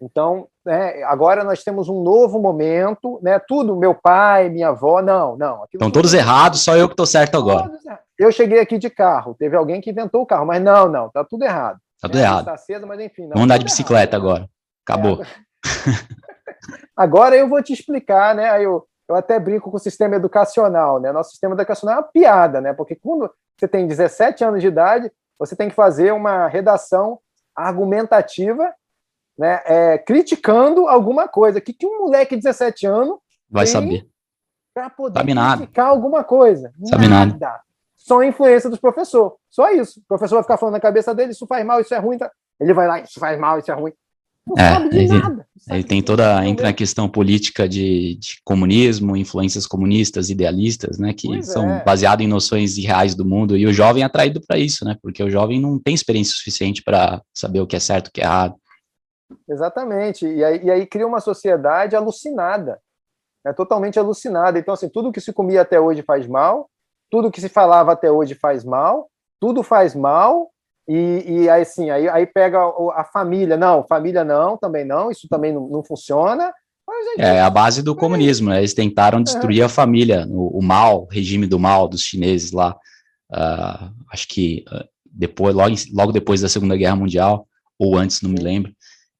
[0.00, 3.38] Então, né, agora nós temos um novo momento, né?
[3.38, 5.64] Tudo, meu pai, minha avó, não, não.
[5.72, 7.70] Estão todos errados, só eu que estou certo agora.
[8.18, 11.24] Eu cheguei aqui de carro, teve alguém que inventou o carro, mas não, não, tá
[11.24, 11.78] tudo errado.
[12.00, 12.44] Tá tudo é, errado.
[12.46, 13.22] Tá cedo, mas enfim.
[13.22, 14.26] Não, Vamos andar de bicicleta errado.
[14.26, 14.50] agora.
[14.86, 15.22] Acabou.
[15.22, 15.26] É,
[16.96, 18.64] agora eu vou te explicar, né?
[18.64, 21.10] Eu, eu até brinco com o sistema educacional, né?
[21.10, 22.72] Nosso sistema educacional é uma piada, né?
[22.72, 27.18] Porque quando você tem 17 anos de idade, você tem que fazer uma redação
[27.54, 28.72] argumentativa
[29.36, 31.58] né, é, criticando alguma coisa.
[31.58, 33.18] O que, que um moleque de 17 anos
[33.50, 34.06] vai saber?
[34.72, 35.96] Para poder Sabe criticar nada.
[35.96, 36.72] alguma coisa.
[36.84, 37.36] Sabe nada.
[37.38, 37.60] nada.
[37.96, 39.32] Só a influência dos professores.
[39.50, 39.98] Só isso.
[40.00, 42.16] O professor vai ficar falando na cabeça dele, isso faz mal, isso é ruim.
[42.16, 42.30] Tá?
[42.60, 43.92] Ele vai lá, isso faz mal, isso é ruim.
[44.46, 45.46] Não é, sabe de ele, nada.
[45.70, 51.28] Ele tem toda, entra na questão política de, de, comunismo, influências comunistas, idealistas, né, que
[51.28, 51.84] pois são é.
[51.84, 55.22] baseadas em noções irreais do mundo, e o jovem é atraído para isso, né, porque
[55.22, 58.24] o jovem não tem experiência suficiente para saber o que é certo, o que é
[58.24, 58.56] errado.
[59.48, 60.26] Exatamente.
[60.26, 62.80] E aí, e aí cria uma sociedade alucinada,
[63.44, 63.52] né?
[63.52, 64.58] totalmente alucinada.
[64.58, 66.68] Então, assim, tudo que se comia até hoje faz mal,
[67.10, 69.08] tudo que se falava até hoje faz mal,
[69.40, 70.50] tudo faz mal,
[70.92, 73.56] e, e aí, assim, aí, aí pega a, família.
[73.56, 76.52] Não, família não, também não, isso também não, não funciona.
[77.12, 78.58] Gente, é a base do comunismo, né?
[78.58, 79.64] Eles tentaram destruir é.
[79.64, 82.76] a família, o, o, mal, o regime do mal dos chineses lá.
[83.30, 87.46] Uh, acho que uh, depois, logo, logo depois da Segunda Guerra Mundial,
[87.78, 88.72] ou antes, não me lembro,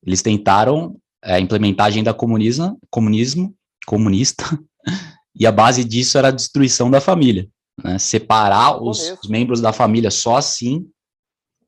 [0.05, 3.55] eles tentaram é, implementar a agenda comunismo, comunismo,
[3.87, 4.45] comunista,
[5.39, 7.49] e a base disso era a destruição da família.
[7.81, 7.97] Né?
[7.97, 10.85] Separar os, os, membros da família só assim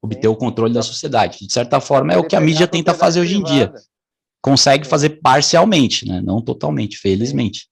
[0.03, 1.47] obter o controle da sociedade.
[1.47, 3.73] De certa forma, é o que a mídia tenta fazer hoje em dia.
[4.43, 6.21] Consegue fazer parcialmente, né?
[6.21, 7.71] não totalmente, felizmente.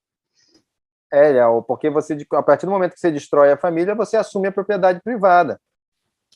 [1.13, 1.33] É,
[1.67, 5.01] porque você, a partir do momento que você destrói a família, você assume a propriedade
[5.03, 5.59] privada.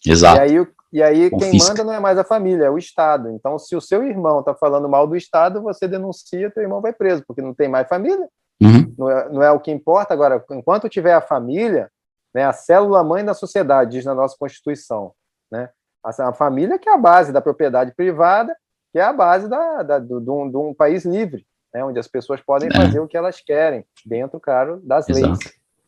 [0.06, 0.38] Exato.
[0.38, 3.30] E aí, e aí quem manda não é mais a família, é o Estado.
[3.30, 6.91] Então, se o seu irmão está falando mal do Estado, você denuncia, teu irmão vai
[6.91, 8.28] preso, porque não tem mais família.
[8.62, 8.93] Uhum.
[8.98, 10.14] Não, é, não é o que importa.
[10.14, 11.89] Agora, enquanto tiver a família,
[12.34, 15.14] né, a célula mãe da sociedade, diz na nossa Constituição,
[15.50, 15.70] né,
[16.06, 18.56] a, a família que é a base da propriedade privada,
[18.91, 21.99] que é a base da, da do, de, um, de um país livre, né, onde
[21.99, 22.76] as pessoas podem é.
[22.76, 25.28] fazer o que elas querem, dentro, claro, das Exato.
[25.28, 25.39] leis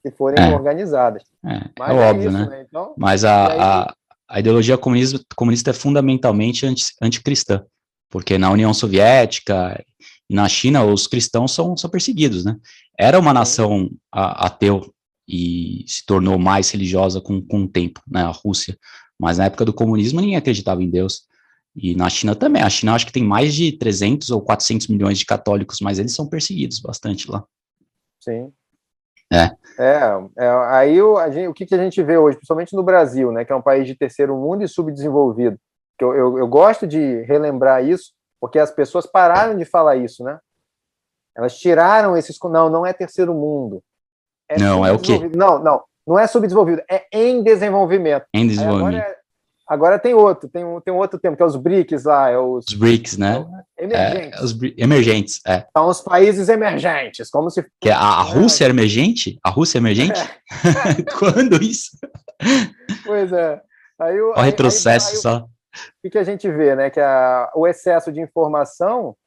[0.04, 0.54] que forem é.
[0.54, 1.24] organizadas.
[1.46, 2.46] É, Mas é, é óbvio, isso, né?
[2.50, 2.66] né?
[2.68, 3.96] Então, Mas a, aí, a,
[4.30, 7.64] a ideologia comunista, comunista é fundamentalmente anti, anticristã,
[8.10, 9.82] porque na União Soviética
[10.30, 12.58] e na China os cristãos são, são perseguidos, né?
[12.98, 14.94] Era uma nação ateu
[15.28, 18.24] e se tornou mais religiosa com, com o tempo, né?
[18.24, 18.78] A Rússia.
[19.20, 21.28] Mas na época do comunismo ninguém acreditava em Deus.
[21.76, 22.62] E na China também.
[22.62, 26.16] A China acho que tem mais de 300 ou 400 milhões de católicos, mas eles
[26.16, 27.44] são perseguidos bastante lá.
[28.20, 28.52] Sim.
[29.32, 29.52] É.
[29.80, 33.32] É, é aí o, gente, o que, que, a gente vê hoje, principalmente no Brasil,
[33.32, 35.60] né, que é um país de terceiro mundo e subdesenvolvido,
[35.98, 40.24] que eu, eu, eu, gosto de relembrar isso, porque as pessoas pararam de falar isso,
[40.24, 40.40] né?
[41.36, 42.38] Elas tiraram esses.
[42.44, 43.84] Não, não é terceiro mundo.
[44.50, 45.30] É não, é o quê?
[45.36, 48.26] Não, não, não é subdesenvolvido, é em desenvolvimento.
[48.34, 49.02] Em desenvolvimento.
[49.02, 49.18] Agora,
[49.68, 52.30] Agora tem outro, tem um, tem um outro termo, que é os BRICS lá.
[52.30, 53.46] É os, os BRICS, né?
[53.78, 54.40] É emergentes.
[54.40, 55.68] É, os emergentes, é.
[55.76, 57.70] São os países emergentes, como se...
[57.82, 59.38] Que a, a Rússia é emergente?
[59.44, 60.18] A Rússia é emergente?
[60.22, 61.04] É.
[61.20, 61.98] Quando isso?
[63.06, 63.62] Pois é.
[64.00, 65.48] Aí, o, o retrocesso aí, aí, só.
[66.02, 66.90] O que a gente vê, né?
[66.90, 69.18] Que a, o excesso de informação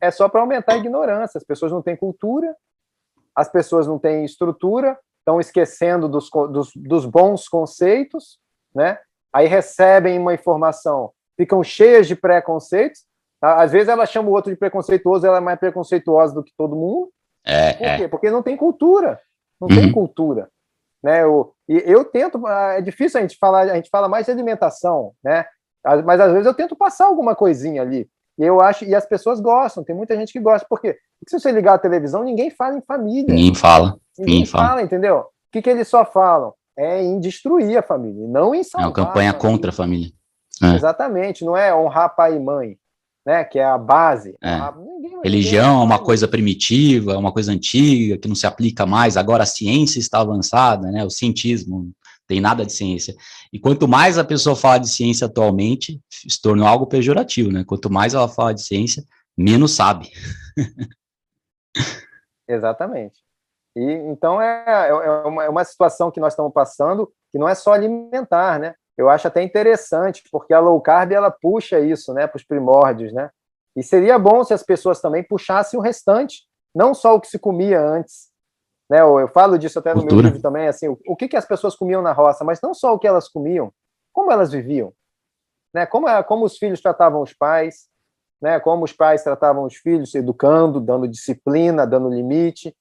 [0.00, 1.38] é só para aumentar a ignorância.
[1.38, 2.52] As pessoas não têm cultura,
[3.32, 8.38] as pessoas não têm estrutura, estão esquecendo dos, dos, dos bons conceitos,
[8.74, 8.98] né?
[9.32, 13.04] aí recebem uma informação, ficam cheias de preconceitos.
[13.40, 13.62] Tá?
[13.62, 16.76] Às vezes ela chama o outro de preconceituoso, ela é mais preconceituosa do que todo
[16.76, 17.10] mundo.
[17.44, 18.02] É, Por quê?
[18.04, 18.08] É.
[18.08, 19.20] Porque não tem cultura.
[19.60, 19.82] Não uhum.
[19.82, 20.48] tem cultura.
[21.02, 21.22] Né?
[21.22, 24.32] Eu, e eu tento, ah, é difícil a gente falar, a gente fala mais de
[24.32, 25.44] alimentação, né?
[26.04, 28.08] Mas às vezes eu tento passar alguma coisinha ali.
[28.42, 31.52] E eu acho, e as pessoas gostam, tem muita gente que gosta, porque se você
[31.52, 33.32] ligar a televisão, ninguém fala em família.
[33.32, 33.96] Ninguém fala.
[34.18, 34.68] Ninguém, ninguém fala.
[34.68, 35.18] fala, entendeu?
[35.18, 36.52] O que, que eles só falam?
[36.76, 38.84] é em destruir a família, não em salvar.
[38.84, 40.10] É uma campanha a contra a família.
[40.62, 40.74] É.
[40.74, 42.76] Exatamente, não é honrar pai e mãe,
[43.26, 43.44] né?
[43.44, 44.36] Que é a base.
[44.42, 44.58] É.
[44.76, 49.16] Ninguém, Religião é uma coisa primitiva, é uma coisa antiga, que não se aplica mais.
[49.16, 51.04] Agora a ciência está avançada, né?
[51.04, 51.90] O cientismo
[52.32, 53.14] tem nada de ciência.
[53.52, 57.62] E quanto mais a pessoa fala de ciência atualmente, se tornou algo pejorativo, né?
[57.62, 59.04] Quanto mais ela fala de ciência,
[59.36, 60.10] menos sabe.
[62.48, 63.20] Exatamente.
[63.76, 67.46] E então é, é, é, uma, é uma situação que nós estamos passando que não
[67.46, 68.74] é só alimentar, né?
[68.96, 73.12] Eu acho até interessante, porque a low carb ela puxa isso, né, para os primórdios,
[73.12, 73.30] né?
[73.76, 77.38] E seria bom se as pessoas também puxassem o restante, não só o que se
[77.38, 78.31] comia antes,
[78.90, 79.00] né?
[79.00, 80.22] Eu, falo disso até no Cultura.
[80.22, 82.74] meu livro também, assim, o, o que, que as pessoas comiam na roça, mas não
[82.74, 83.72] só o que elas comiam,
[84.12, 84.92] como elas viviam,
[85.74, 85.86] né?
[85.86, 87.88] Como, como os filhos tratavam os pais,
[88.40, 88.60] né?
[88.60, 92.74] Como os pais tratavam os filhos, educando, dando disciplina, dando limite.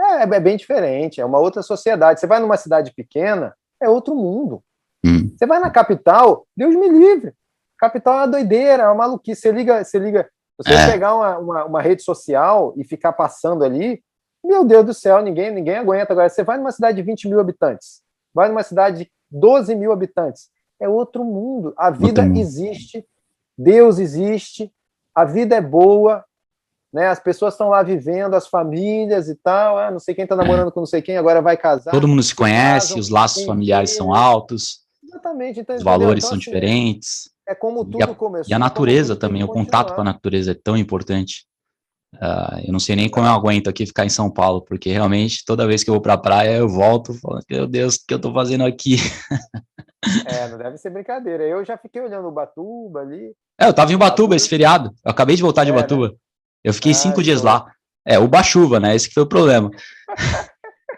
[0.00, 2.20] É, é bem diferente, é uma outra sociedade.
[2.20, 4.62] Você vai numa cidade pequena, é outro mundo.
[5.04, 5.34] Hum.
[5.36, 7.34] Você vai na capital, Deus me livre.
[7.78, 9.42] Capital é uma doideira, é uma maluquice.
[9.42, 10.28] Você liga, você liga.
[10.58, 10.90] Você é.
[10.90, 14.02] pegar uma, uma, uma, rede social e ficar passando ali,
[14.48, 16.12] meu Deus do céu, ninguém, ninguém aguenta.
[16.12, 18.00] Agora, você vai numa cidade de 20 mil habitantes,
[18.32, 20.48] vai numa cidade de 12 mil habitantes,
[20.80, 21.74] é outro mundo.
[21.76, 23.06] A vida existe,
[23.56, 24.72] Deus existe,
[25.14, 26.24] a vida é boa,
[26.90, 27.08] né?
[27.08, 29.76] As pessoas estão lá vivendo, as famílias e tal.
[29.76, 30.70] Ah, não sei quem está namorando é.
[30.70, 31.90] com não sei quem, agora vai casar.
[31.90, 34.80] Todo mundo se conhece, casam, os laços familiares são altos.
[35.04, 35.60] Exatamente.
[35.60, 37.30] Então, os valores então, são assim, diferentes.
[37.46, 38.50] É como tudo e a, começou.
[38.50, 41.46] E a natureza também, o contato com a natureza é tão importante.
[42.14, 45.44] Uh, eu não sei nem como eu aguento aqui ficar em São Paulo, porque realmente
[45.44, 48.14] toda vez que eu vou para a praia eu volto falando, meu Deus, o que
[48.14, 48.96] eu estou fazendo aqui?
[50.26, 51.42] É, não deve ser brincadeira.
[51.44, 53.32] Eu já fiquei olhando o Batuba ali.
[53.60, 54.94] É, eu tava em Batuba esse feriado.
[55.04, 55.80] Eu acabei de voltar de é, né?
[55.80, 56.14] Batuba.
[56.62, 57.66] Eu fiquei ah, cinco dias lá.
[58.06, 58.94] É, o chuva, né?
[58.94, 59.70] Esse que foi o problema.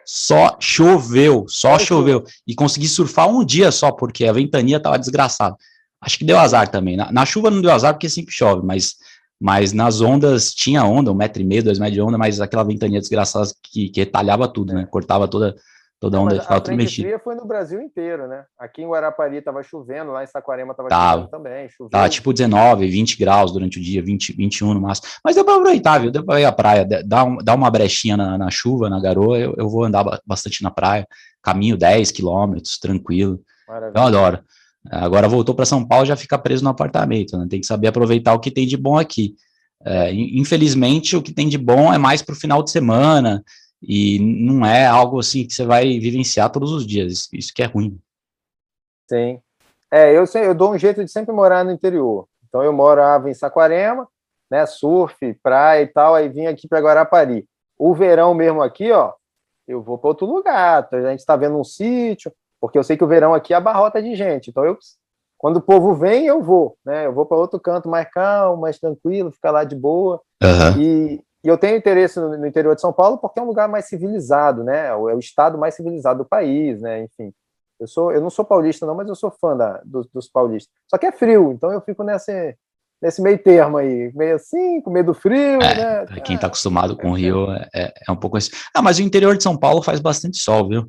[0.05, 2.25] só choveu, só choveu.
[2.47, 5.57] E consegui surfar um dia só, porque a ventania tava desgraçada.
[6.01, 6.97] Acho que deu azar também.
[6.97, 8.97] Na, na, chuva não deu azar, porque sempre chove, mas,
[9.41, 12.63] mas nas ondas tinha onda, um metro e meio, dois metros de onda, mas aquela
[12.63, 14.87] ventania desgraçada que, que retalhava tudo, né?
[14.91, 15.57] Cortava toda,
[15.99, 17.09] toda onda, Não, ficava tudo mexido.
[17.09, 18.45] fria foi no Brasil inteiro, né?
[18.59, 21.69] Aqui em Guarapari estava chovendo, lá em Saquarema estava chovendo também.
[21.71, 21.89] Choveu.
[21.89, 25.09] Tava tipo 19, 20 graus durante o dia, 20, 21 no máximo.
[25.25, 26.11] Mas deu para aproveitar, viu?
[26.11, 29.39] Deu para ir à praia, dar, um, dar uma brechinha na, na chuva, na garoa,
[29.39, 31.09] eu, eu, vou andar bastante na praia,
[31.43, 33.41] caminho 10 quilômetros, tranquilo.
[33.67, 33.99] Maravilha.
[33.99, 34.45] Eu adoro.
[34.89, 37.47] Agora voltou para São Paulo, já fica preso no apartamento, né?
[37.49, 39.35] Tem que saber aproveitar o que tem de bom aqui.
[39.85, 43.45] É, infelizmente, o que tem de bom é mais para o final de semana,
[43.83, 47.29] e não é algo assim que você vai vivenciar todos os dias.
[47.33, 47.99] Isso que é ruim.
[49.09, 49.41] Sim.
[49.91, 52.27] É, eu, eu dou um jeito de sempre morar no interior.
[52.49, 54.07] Então eu morava em Saquarema,
[54.51, 57.47] né, surf, praia e tal, aí vim aqui para Guarapari.
[57.79, 59.15] O verão mesmo aqui, ó,
[59.67, 60.89] eu vou para outro lugar.
[60.93, 64.03] A gente está vendo um sítio, porque eu sei que o verão aqui é abarrota
[64.03, 64.51] de gente.
[64.51, 64.77] Então eu
[65.41, 67.07] quando o povo vem, eu vou, né?
[67.07, 70.21] Eu vou para outro canto mais calmo, mais tranquilo, ficar lá de boa.
[70.43, 70.79] Uhum.
[70.79, 73.67] E, e eu tenho interesse no, no, interior de São Paulo porque é um lugar
[73.67, 74.89] mais civilizado, né?
[74.89, 77.05] É o, é o estado mais civilizado do país, né?
[77.05, 77.33] Enfim,
[77.81, 80.71] eu sou, eu não sou paulista não, mas eu sou fã da, dos, dos paulistas.
[80.87, 82.55] Só que é frio, então eu fico nesse,
[83.01, 86.21] nesse meio termo aí, meio assim, com medo do frio, é, né?
[86.23, 88.51] Quem está acostumado com o Rio é, é, é um pouco assim.
[88.75, 90.87] Ah, mas o interior de São Paulo faz bastante sol, viu?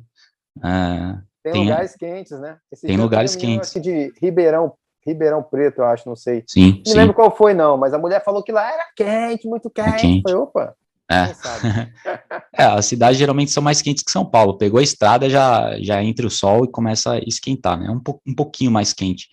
[0.62, 2.58] É, tem, tem, lugares quentes, né?
[2.70, 3.70] Esse tem lugares quentes.
[3.70, 4.74] Aqui de Ribeirão
[5.04, 6.44] Ribeirão Preto, eu acho, não sei.
[6.46, 6.82] Sim.
[6.86, 6.98] Não sim.
[6.98, 9.88] lembro qual foi, não, mas a mulher falou que lá era quente, muito quente.
[9.88, 10.22] É quente.
[10.22, 10.74] Foi, opa.
[11.10, 11.34] É.
[12.62, 14.56] é, as cidades geralmente são mais quentes que São Paulo.
[14.56, 17.86] Pegou a estrada, já, já entra o sol e começa a esquentar, né?
[17.86, 19.28] É um, um pouquinho mais quente.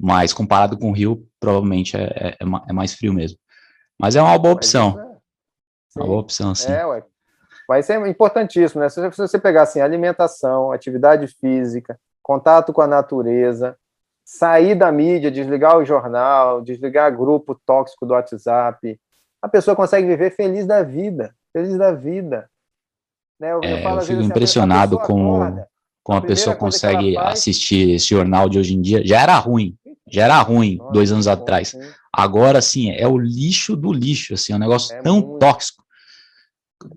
[0.00, 3.36] Mas comparado com o Rio, provavelmente é, é, é, é mais frio mesmo.
[4.00, 4.98] Mas é uma boa opção.
[4.98, 5.98] É.
[5.98, 6.70] Uma boa opção, sim.
[6.70, 7.02] É, ué.
[7.68, 8.88] Mas é importantíssimo, né?
[8.88, 13.76] Se você pegar assim, alimentação, atividade física, contato com a natureza,
[14.24, 18.98] sair da mídia, desligar o jornal, desligar grupo tóxico do WhatsApp,
[19.42, 22.48] a pessoa consegue viver feliz da vida, feliz da vida.
[23.38, 23.52] Né?
[23.52, 25.68] Eu, é, eu, fico assim, impressionado com, acorda,
[26.02, 27.38] com a, a pessoa consegue faz...
[27.38, 29.06] assistir esse jornal de hoje em dia.
[29.06, 29.76] Já era ruim,
[30.10, 31.68] já era ruim Nossa, dois anos atrás.
[31.68, 31.80] Sim.
[32.10, 35.38] Agora, sim, é o lixo do lixo, assim, é um negócio é tão muito...
[35.38, 35.84] tóxico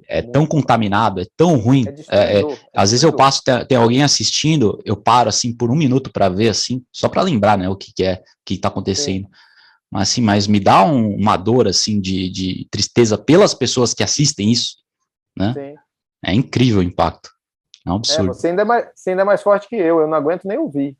[0.07, 1.85] é tão contaminado, é tão ruim.
[2.09, 5.71] É, é, é às vezes eu passo, tem, tem, alguém assistindo, eu paro assim por
[5.71, 8.55] um minuto para ver, assim, só para lembrar, né, o que, que é, o que
[8.55, 9.25] está acontecendo.
[9.25, 9.31] Sim.
[9.91, 14.03] Mas assim, mas me dá um, uma dor assim de, de, tristeza pelas pessoas que
[14.03, 14.77] assistem isso,
[15.37, 15.53] né?
[15.53, 15.75] Sim.
[16.23, 17.29] É incrível o impacto.
[17.85, 18.31] É um absurdo.
[18.31, 20.45] É, você, ainda é mais, você ainda é mais forte que eu, eu não aguento
[20.45, 20.95] nem ouvir.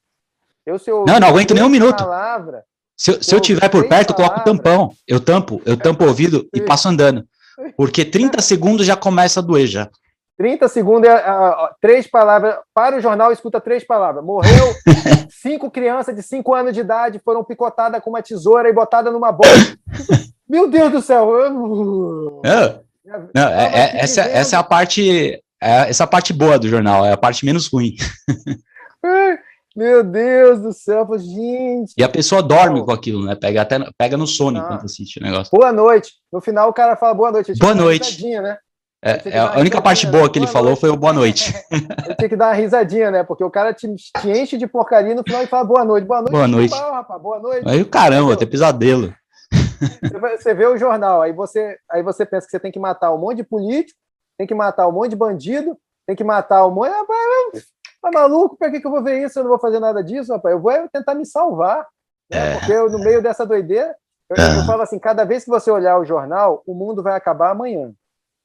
[0.66, 2.04] Eu, se eu não, não aguento nem um minuto.
[2.04, 2.66] Palavra,
[3.02, 4.94] se, se, se eu tiver por perto, eu coloco o tampão.
[5.08, 7.28] Eu tampo, eu tampo o ouvido e passo andando.
[7.76, 9.90] Porque 30 segundos já começa a doer já.
[10.38, 12.56] 30 segundos é uh, três palavras.
[12.74, 14.24] Para o jornal, escuta três palavras.
[14.24, 14.74] Morreu
[15.30, 19.32] cinco crianças de cinco anos de idade foram picotadas com uma tesoura e botadas numa
[19.32, 19.52] bola.
[20.50, 21.32] Meu Deus do céu!
[22.44, 22.82] Não,
[23.34, 25.40] não é, é, essa, essa é a parte.
[25.64, 27.96] É, essa parte boa do jornal, é a parte menos ruim.
[29.76, 31.94] Meu Deus do céu, gente.
[31.98, 33.36] E a pessoa dorme com aquilo, né?
[33.36, 34.64] Pega até pega no sono ah.
[34.64, 35.50] enquanto assiste o negócio.
[35.52, 36.12] Boa noite.
[36.32, 37.54] No final o cara fala boa noite.
[37.58, 38.22] Boa noite.
[38.28, 38.58] Né?
[39.04, 40.82] É, é a única parte boa que ele boa falou noite.
[40.82, 41.54] foi o boa noite.
[42.06, 43.24] Ele tem que dar uma risadinha, né?
[43.24, 46.20] Porque o cara te, te enche de porcaria no final e fala boa noite, boa
[46.20, 46.32] noite.
[46.32, 46.76] Boa noite.
[46.76, 47.68] Rapaz, boa noite.
[47.68, 49.12] Aí o caramba, tem pesadelo.
[50.38, 53.18] Você vê o jornal, aí você, aí você pensa que você tem que matar um
[53.18, 53.98] monte de político,
[54.38, 56.92] tem que matar um monte de bandido, tem que matar um monte.
[58.02, 58.58] Tá maluco?
[58.58, 59.38] Por que, que eu vou ver isso?
[59.40, 60.54] Eu não vou fazer nada disso, rapaz.
[60.54, 61.88] Eu vou tentar me salvar.
[62.32, 62.54] Né?
[62.54, 62.58] É.
[62.58, 63.96] Porque eu, no meio dessa doideira,
[64.30, 64.66] Eu, eu, ah.
[64.66, 67.94] falo assim, cada vez que você olhar o jornal, o mundo vai acabar amanhã.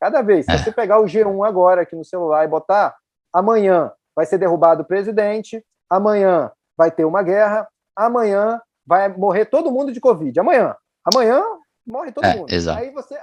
[0.01, 0.45] Cada vez.
[0.45, 0.59] Se é.
[0.59, 2.95] você pegar o G1 agora aqui no celular e botar,
[3.33, 9.71] amanhã vai ser derrubado o presidente, amanhã vai ter uma guerra, amanhã vai morrer todo
[9.71, 10.39] mundo de Covid.
[10.39, 10.77] Amanhã.
[11.05, 11.43] Amanhã
[11.87, 12.53] morre todo é, mundo.
[12.53, 12.81] Exato.
[12.81, 13.17] Aí você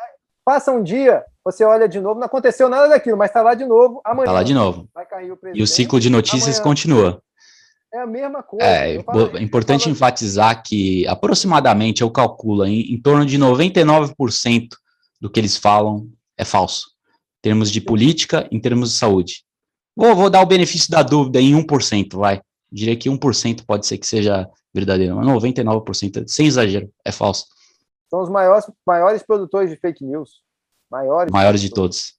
[0.45, 3.65] passa um dia, você olha de novo, não aconteceu nada daquilo, mas está lá de
[3.65, 4.01] novo.
[4.05, 4.23] Amanhã.
[4.23, 4.87] Está lá de novo.
[4.93, 5.59] Vai cair o presidente.
[5.59, 6.63] E o ciclo de notícias amanhã.
[6.63, 7.23] continua.
[7.93, 8.65] É a mesma coisa.
[8.65, 14.69] É, é importante enfatizar que aproximadamente eu calculo em, em torno de 99%
[15.21, 16.87] do que eles falam é falso.
[17.37, 19.43] Em termos de política, em termos de saúde.
[19.95, 22.41] Vou, vou dar o benefício da dúvida em 1%, vai.
[22.71, 27.45] Diria que 1% pode ser que seja verdadeiro, mas 99%, sem exagero, é falso.
[28.09, 30.41] São os maiores, maiores produtores de fake news.
[30.93, 31.31] Maiores.
[31.31, 32.13] Maiores de todos.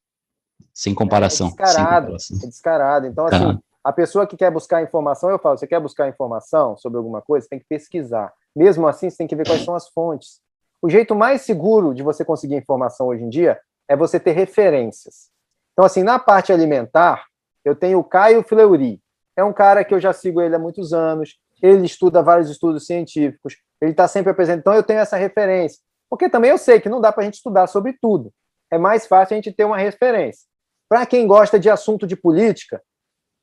[0.72, 1.46] Sem comparação.
[1.46, 2.06] É, descarado.
[2.06, 2.38] Comparação.
[2.42, 3.06] É descarado.
[3.06, 6.98] Então, assim, a pessoa que quer buscar informação, eu falo, você quer buscar informação sobre
[6.98, 8.32] alguma coisa, você tem que pesquisar.
[8.54, 10.40] Mesmo assim, você tem que ver quais são as fontes.
[10.82, 15.30] O jeito mais seguro de você conseguir informação hoje em dia é você ter referências.
[15.72, 17.26] Então, assim, na parte alimentar,
[17.64, 19.00] eu tenho o Caio Fleury.
[19.36, 22.86] É um cara que eu já sigo ele há muitos anos, ele estuda vários estudos
[22.86, 25.80] científicos, ele está sempre apresentando, então eu tenho essa referência.
[26.10, 28.32] Porque também eu sei que não dá para a gente estudar sobre tudo.
[28.70, 30.46] É mais fácil a gente ter uma referência.
[30.88, 32.82] Para quem gosta de assunto de política,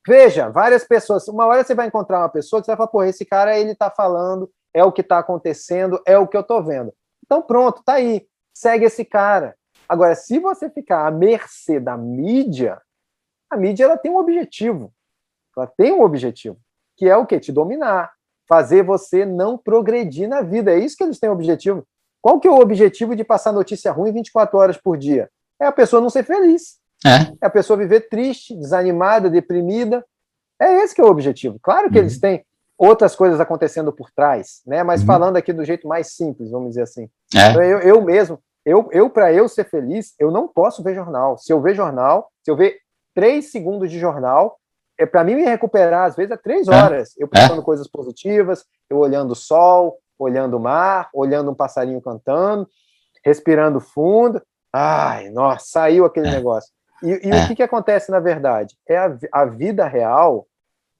[0.06, 1.28] Veja, várias pessoas.
[1.28, 3.74] Uma hora você vai encontrar uma pessoa que você vai falar, pô, esse cara ele
[3.74, 6.92] tá falando, é o que está acontecendo, é o que eu tô vendo.
[7.24, 8.26] Então pronto, tá aí.
[8.52, 9.56] Segue esse cara.
[9.88, 12.80] Agora, se você ficar à mercê da mídia,
[13.48, 14.92] a mídia ela tem um objetivo.
[15.56, 16.58] Ela tem um objetivo,
[16.96, 17.38] que é o quê?
[17.38, 18.12] Te dominar,
[18.48, 20.72] fazer você não progredir na vida.
[20.72, 21.86] É isso que eles têm objetivo.
[22.22, 25.28] Qual que é o objetivo de passar notícia ruim 24 horas por dia?
[25.60, 26.80] É a pessoa não ser feliz.
[27.04, 27.32] É.
[27.42, 30.04] é a pessoa viver triste, desanimada, deprimida.
[30.60, 31.58] É esse que é o objetivo.
[31.60, 32.04] Claro que uhum.
[32.04, 32.44] eles têm
[32.78, 34.84] outras coisas acontecendo por trás, né?
[34.84, 35.06] Mas uhum.
[35.08, 37.08] falando aqui do jeito mais simples, vamos dizer assim.
[37.34, 37.50] É.
[37.50, 41.36] Então, eu, eu mesmo, eu, eu para eu ser feliz, eu não posso ver jornal.
[41.38, 42.78] Se eu ver jornal, se eu ver
[43.14, 44.58] três segundos de jornal,
[44.98, 46.70] é para mim me recuperar às vezes é três é.
[46.74, 47.14] horas.
[47.18, 47.64] Eu pensando é.
[47.64, 52.68] coisas positivas, eu olhando o sol, olhando o mar, olhando um passarinho cantando,
[53.24, 54.40] respirando fundo.
[54.72, 56.30] Ai, nossa, saiu aquele é.
[56.30, 56.70] negócio.
[57.02, 57.44] E, e é.
[57.44, 58.76] o que, que acontece na verdade?
[58.88, 60.46] É a, a vida real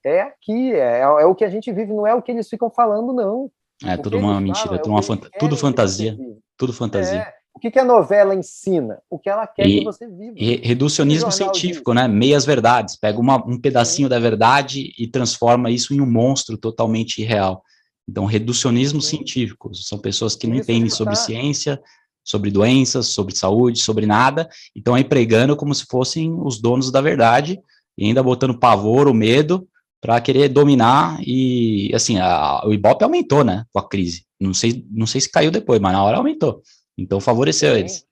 [0.05, 2.69] é aqui, é, é, o que a gente vive, não é o que eles ficam
[2.69, 3.49] falando, não.
[3.85, 6.17] É tudo uma mentira, é tudo, uma fanta tudo fantasia.
[6.57, 7.19] Tudo fantasia.
[7.19, 7.33] É.
[7.53, 8.99] O que, que a novela ensina?
[9.09, 10.35] O que ela quer e, que você viva.
[10.63, 12.01] Reducionismo científico, diz.
[12.01, 12.07] né?
[12.07, 12.95] Meias verdades.
[12.95, 14.09] Pega uma, um pedacinho Sim.
[14.09, 17.63] da verdade e transforma isso em um monstro totalmente irreal.
[18.07, 19.17] Então, reducionismo Sim.
[19.17, 19.73] científico.
[19.73, 21.81] São pessoas que não entendem sobre ciência,
[22.23, 26.91] sobre doenças, sobre saúde, sobre nada, e estão aí pregando como se fossem os donos
[26.91, 27.61] da verdade,
[27.97, 29.67] e ainda botando pavor, o medo,
[30.01, 34.85] para querer dominar, e assim, a, o Ibope aumentou, né, com a crise, não sei,
[34.89, 36.61] não sei se caiu depois, mas na hora aumentou,
[36.97, 37.79] então favoreceu Sim.
[37.79, 38.05] eles.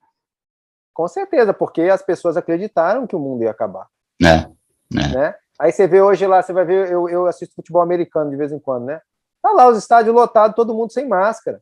[0.94, 3.88] Com certeza, porque as pessoas acreditaram que o mundo ia acabar.
[4.22, 4.46] É,
[4.90, 5.08] né?
[5.08, 5.34] né?
[5.58, 8.52] Aí você vê hoje lá, você vai ver, eu, eu assisto futebol americano de vez
[8.52, 9.00] em quando, né?
[9.42, 11.60] Tá lá os estádios lotados, todo mundo sem máscara.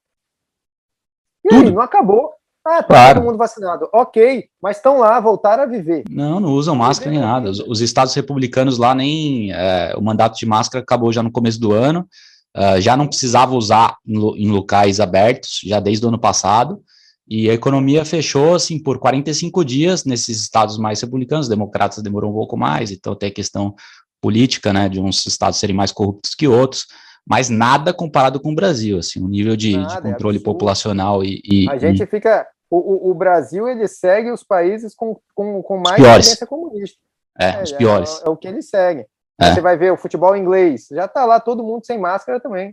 [1.45, 1.69] E Tudo.
[1.69, 2.33] aí, não acabou.
[2.65, 3.15] Ah, tá claro.
[3.21, 3.89] todo mundo vacinado.
[3.93, 6.05] Ok, mas estão lá, voltaram a viver.
[6.11, 7.49] Não, não usam máscara nem nada.
[7.49, 9.51] Os, os, estados republicanos lá nem.
[9.51, 12.07] É, o mandato de máscara acabou já no começo do ano.
[12.55, 16.83] Uh, já não precisava usar em, em, locais abertos, já desde o ano passado.
[17.27, 21.47] E a economia fechou assim por 45 dias nesses estados mais republicanos.
[21.47, 23.75] Os democratas demorou um pouco mais, então tem a questão
[24.21, 26.87] política, né, de uns estados serem mais corruptos que outros
[27.29, 30.43] mas nada comparado com o Brasil, assim, o nível de, nada, de é controle é
[30.43, 32.07] populacional e, e, A gente e...
[32.07, 32.47] fica...
[32.73, 36.97] O, o, Brasil, ele segue os países com, com, com mais tendência comunista.
[37.37, 38.23] É, é os piores.
[38.23, 39.05] É, é, o que eles seguem.
[39.41, 39.53] É.
[39.53, 42.73] Você vai ver o futebol inglês, já tá lá todo mundo sem máscara também.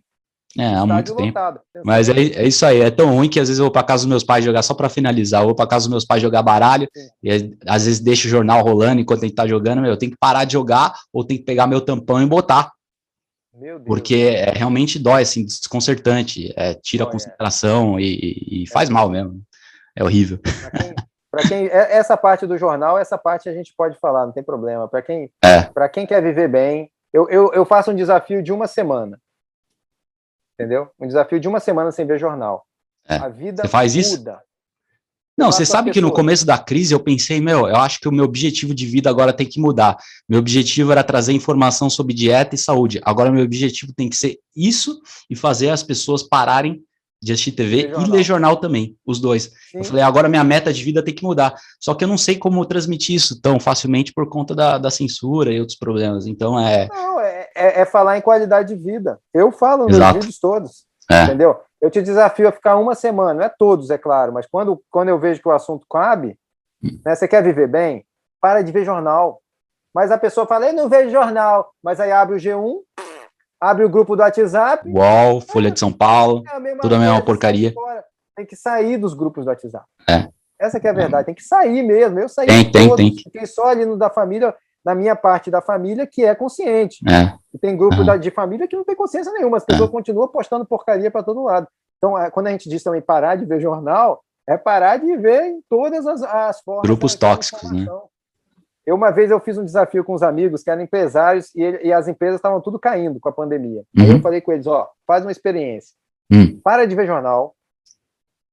[0.58, 1.28] É, há muito tempo.
[1.28, 1.60] Lotado.
[1.84, 4.04] Mas é, é, isso aí, é tão ruim que às vezes eu vou para casa
[4.04, 6.88] dos meus pais jogar, só para finalizar, vou para casa dos meus pais jogar baralho,
[6.96, 7.08] Sim.
[7.24, 10.12] e às vezes deixo o jornal rolando enquanto a gente tá jogando, meu, eu tenho
[10.12, 12.72] que parar de jogar, ou tenho que pegar meu tampão e botar,
[13.86, 17.12] porque é, realmente dói, assim, desconcertante, é, tira a é.
[17.12, 19.42] concentração e, e, faz mal mesmo.
[19.96, 20.40] É horrível.
[21.32, 24.34] Para quem, quem, é, essa parte do jornal, essa parte a gente pode falar, não
[24.34, 24.88] tem problema.
[24.88, 25.90] Para quem, é.
[25.90, 29.20] quem quer viver bem, eu, eu, eu faço um desafio de uma semana.
[30.54, 30.90] Entendeu?
[31.00, 32.66] Um desafio de uma semana sem ver jornal.
[33.08, 33.16] É.
[33.16, 34.32] A vida Você faz muda.
[34.32, 34.47] Isso?
[35.38, 38.12] Não, você sabe que no começo da crise eu pensei, meu, eu acho que o
[38.12, 39.96] meu objetivo de vida agora tem que mudar.
[40.28, 43.00] Meu objetivo era trazer informação sobre dieta e saúde.
[43.04, 46.82] Agora meu objetivo tem que ser isso e fazer as pessoas pararem
[47.22, 49.44] de assistir TV e ler jornal também, os dois.
[49.72, 49.80] Sim.
[49.80, 51.54] Eu falei, agora minha meta de vida tem que mudar.
[51.80, 55.52] Só que eu não sei como transmitir isso tão facilmente por conta da, da censura
[55.52, 56.26] e outros problemas.
[56.26, 56.88] Então é...
[56.88, 59.20] Não, é, é, é falar em qualidade de vida.
[59.34, 61.26] Eu falo nos vídeos todos, é.
[61.26, 61.56] entendeu?
[61.82, 65.10] Eu te desafio a ficar uma semana, não é todos, é claro, mas quando, quando
[65.10, 66.38] eu vejo que o assunto cabe,
[67.06, 68.06] né, você quer viver bem,
[68.42, 69.42] para de ver jornal.
[69.94, 72.82] Mas a pessoa fala, eu não vejo jornal, mas aí abre o G1,
[73.60, 74.88] abre o grupo do WhatsApp.
[74.88, 77.74] UOL, Folha de São Paulo, é a tudo a mesma porcaria.
[78.36, 79.86] Tem que sair dos grupos do WhatsApp.
[80.08, 80.30] É.
[80.60, 82.20] Essa que é a verdade, tem que sair mesmo.
[82.20, 83.16] Eu saí tem, tem, tem.
[83.16, 84.56] fiquei só ali no da família,
[84.86, 86.98] na minha parte da família, que é consciente.
[87.08, 87.38] É.
[87.54, 88.18] E tem grupo uhum.
[88.18, 89.92] de família que não tem consciência nenhuma, as pessoas é.
[89.92, 91.68] continuam postando porcaria para todo lado.
[91.98, 95.44] Então, é, quando a gente diz também parar de ver jornal, é parar de ver
[95.44, 96.84] em todas as, as formas.
[96.84, 97.86] Grupos tóxicos, né?
[98.86, 101.88] Eu, uma vez eu fiz um desafio com os amigos que eram empresários e, ele,
[101.88, 103.84] e as empresas estavam tudo caindo com a pandemia.
[103.98, 104.04] Uhum.
[104.04, 105.94] Aí eu falei com eles, ó, faz uma experiência.
[106.32, 106.58] Uhum.
[106.64, 107.54] Para de ver jornal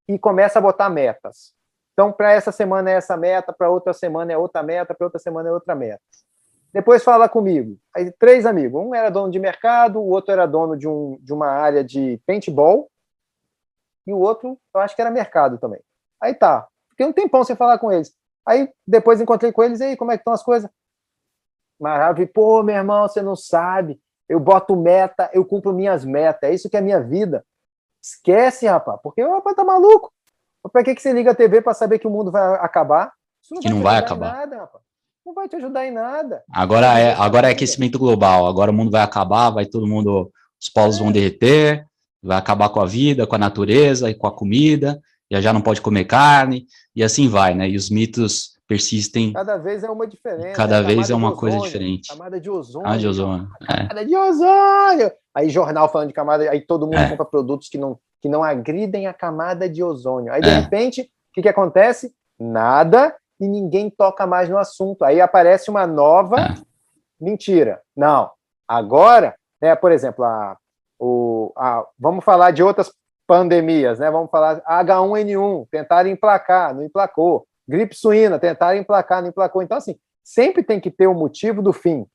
[0.09, 1.53] e começa a botar metas.
[1.95, 5.17] Então, para essa semana é essa meta, para outra semana é outra meta, para outra
[5.17, 6.01] semana é outra meta.
[6.73, 7.77] Depois fala comigo.
[7.95, 8.85] Aí, três amigos.
[8.85, 12.19] Um era dono de mercado, o outro era dono de, um, de uma área de
[12.27, 12.91] paintball,
[14.05, 15.79] e o outro, eu acho que era mercado também.
[16.21, 16.67] Aí tá.
[16.89, 18.13] Fiquei um tempão sem falar com eles.
[18.45, 20.69] Aí depois encontrei com eles, e aí, como é que estão as coisas?
[21.79, 23.97] Maravilha, pô, meu irmão, você não sabe.
[24.27, 27.45] Eu boto meta, eu cumpro minhas metas, é isso que é minha vida.
[28.01, 30.11] Esquece, rapaz, porque o rapaz tá maluco.
[30.71, 33.13] Pra que, que você liga a TV para saber que o mundo vai acabar?
[33.41, 34.33] Isso não que vai não vai acabar.
[34.33, 34.83] Nada, rapaz.
[35.25, 36.43] Não vai te ajudar em nada.
[36.51, 38.45] Agora é, agora é aquecimento global.
[38.45, 40.99] Agora o mundo vai acabar, vai todo mundo, os polos é.
[40.99, 41.85] vão derreter,
[42.21, 45.01] vai acabar com a vida, com a natureza e com a comida,
[45.31, 47.67] já já não pode comer carne, e assim vai, né?
[47.67, 49.33] E os mitos persistem.
[49.33, 50.55] Cada vez é uma diferente.
[50.55, 52.09] Cada vez é uma coisa diferente.
[52.09, 52.87] Camada de ozônio.
[52.87, 53.47] Ah, de ozônio.
[53.63, 53.87] É.
[53.87, 55.11] Camada de ozônio.
[55.33, 57.09] Aí jornal falando de camada, aí todo mundo é.
[57.09, 60.33] compra produtos que não, que não agridem a camada de ozônio.
[60.33, 60.59] Aí, de é.
[60.59, 62.11] repente, o que, que acontece?
[62.39, 65.05] Nada e ninguém toca mais no assunto.
[65.05, 66.55] Aí aparece uma nova é.
[67.21, 67.83] mentira.
[67.95, 68.31] Não.
[68.67, 70.57] Agora, né, por exemplo, a,
[70.99, 72.91] o, a, vamos falar de outras
[73.27, 74.09] pandemias, né?
[74.09, 77.45] Vamos falar H1N1, tentaram emplacar, não emplacou.
[77.67, 79.61] Gripe suína, tentaram emplacar, não emplacou.
[79.61, 82.07] Então, assim, sempre tem que ter o um motivo do fim.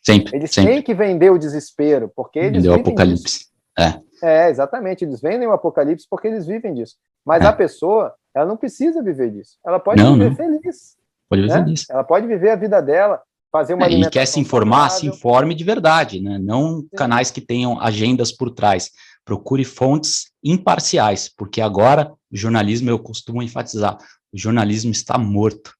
[0.00, 0.36] Sempre.
[0.36, 0.74] Eles sempre.
[0.74, 3.46] têm que vender o desespero, porque eles Vendeu o apocalipse.
[3.76, 4.05] É.
[4.22, 5.04] é, exatamente.
[5.04, 6.96] Eles vendem o apocalipse porque eles vivem disso.
[7.24, 7.46] Mas é.
[7.46, 9.58] a pessoa, ela não precisa viver disso.
[9.64, 10.36] Ela pode não, viver não.
[10.36, 10.96] feliz.
[11.28, 11.64] Pode viver né?
[11.64, 11.90] feliz.
[11.90, 15.12] Ela pode viver a vida dela, fazer uma é, E quer se informar, saudável.
[15.12, 16.38] se informe de verdade, né?
[16.38, 16.88] Não Sim.
[16.96, 18.90] canais que tenham agendas por trás.
[19.24, 23.98] Procure fontes imparciais, porque agora o jornalismo, eu costumo enfatizar,
[24.32, 25.74] o jornalismo está morto,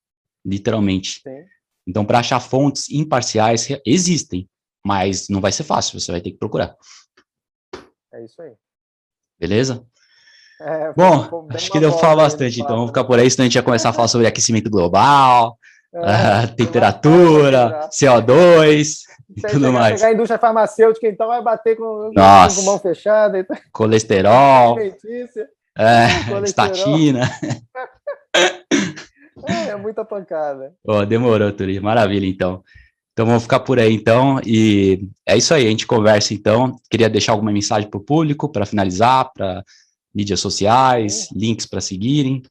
[0.44, 1.20] literalmente.
[1.22, 1.44] Sim.
[1.86, 4.48] Então, para achar fontes imparciais, existem,
[4.84, 6.74] mas não vai ser fácil, você vai ter que procurar.
[8.16, 8.52] É isso aí.
[9.38, 9.84] Beleza?
[10.58, 13.46] É, Bom, acho que deu para falar bastante, então vamos ficar por aí, senão a
[13.46, 15.58] gente ia começar a falar sobre aquecimento global,
[15.92, 19.00] é, temperatura, CO2
[19.36, 20.00] e tudo mais.
[20.00, 22.56] Chegar a indústria farmacêutica, então vai bater com, Nossa.
[22.56, 23.38] com mão fechada.
[23.38, 23.54] Então...
[23.70, 24.78] Colesterol,
[25.76, 26.06] é,
[26.42, 27.28] estatina.
[29.46, 30.72] é, é, muita pancada.
[30.82, 31.80] Oh, demorou, Turi.
[31.80, 32.64] Maravilha, então.
[33.16, 34.38] Então vamos ficar por aí, então.
[34.44, 36.76] E é isso aí, a gente conversa, então.
[36.90, 39.64] Queria deixar alguma mensagem para o público, para finalizar, para
[40.14, 41.34] mídias sociais, Sim.
[41.34, 42.42] links para seguirem.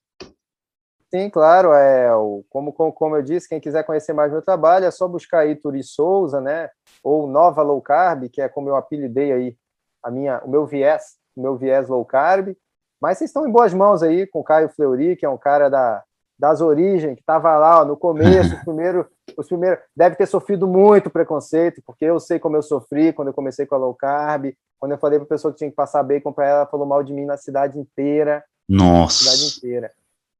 [1.14, 1.72] Sim, claro.
[1.72, 2.10] É,
[2.50, 5.56] como, como, como eu disse, quem quiser conhecer mais meu trabalho, é só buscar aí
[5.56, 6.72] Turi Souza, né?
[7.04, 9.58] Ou Nova Low Carb, que é como eu apelidei aí
[10.02, 12.58] a minha, o meu viés, o meu viés low carb.
[13.00, 15.70] Mas vocês estão em boas mãos aí com o Caio Fleury, que é um cara
[15.70, 16.04] da,
[16.38, 19.08] das origens, que estava lá ó, no começo, primeiro,
[19.38, 23.34] os primeiros, deve ter sofrido muito preconceito, porque eu sei como eu sofri quando eu
[23.34, 26.04] comecei com a low carb, quando eu falei para a pessoa que tinha que passar
[26.04, 28.44] bacon para ela, ela falou mal de mim na cidade inteira.
[28.68, 29.24] Nossa.
[29.24, 29.92] cidade inteira.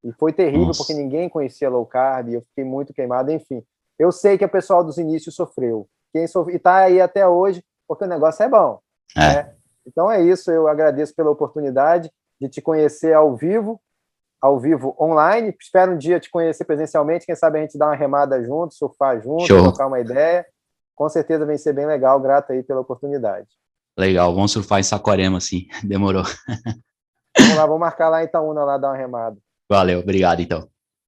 [0.04, 0.80] E foi terrível, Nossa.
[0.80, 3.64] porque ninguém conhecia low carb, eu fiquei muito queimado, enfim.
[3.98, 5.88] Eu sei que o pessoal dos inícios sofreu.
[6.14, 8.80] Quem sofre, e está aí até hoje, porque o negócio é bom.
[9.18, 9.20] É.
[9.20, 9.54] Né?
[9.88, 13.80] Então é isso, eu agradeço pela oportunidade de te conhecer ao vivo,
[14.42, 15.56] ao vivo online.
[15.60, 19.22] Espero um dia te conhecer presencialmente, quem sabe a gente dar uma remada junto, surfar
[19.22, 19.64] junto, Show.
[19.64, 20.46] trocar uma ideia.
[20.96, 23.48] Com certeza vem ser bem legal, grato aí pela oportunidade.
[23.98, 26.24] Legal, vamos surfar em Saquarema, sim, demorou.
[27.38, 29.38] Vamos lá, vamos marcar lá em Itaúna, lá dar uma remada.
[29.70, 30.70] Valeu, obrigado então.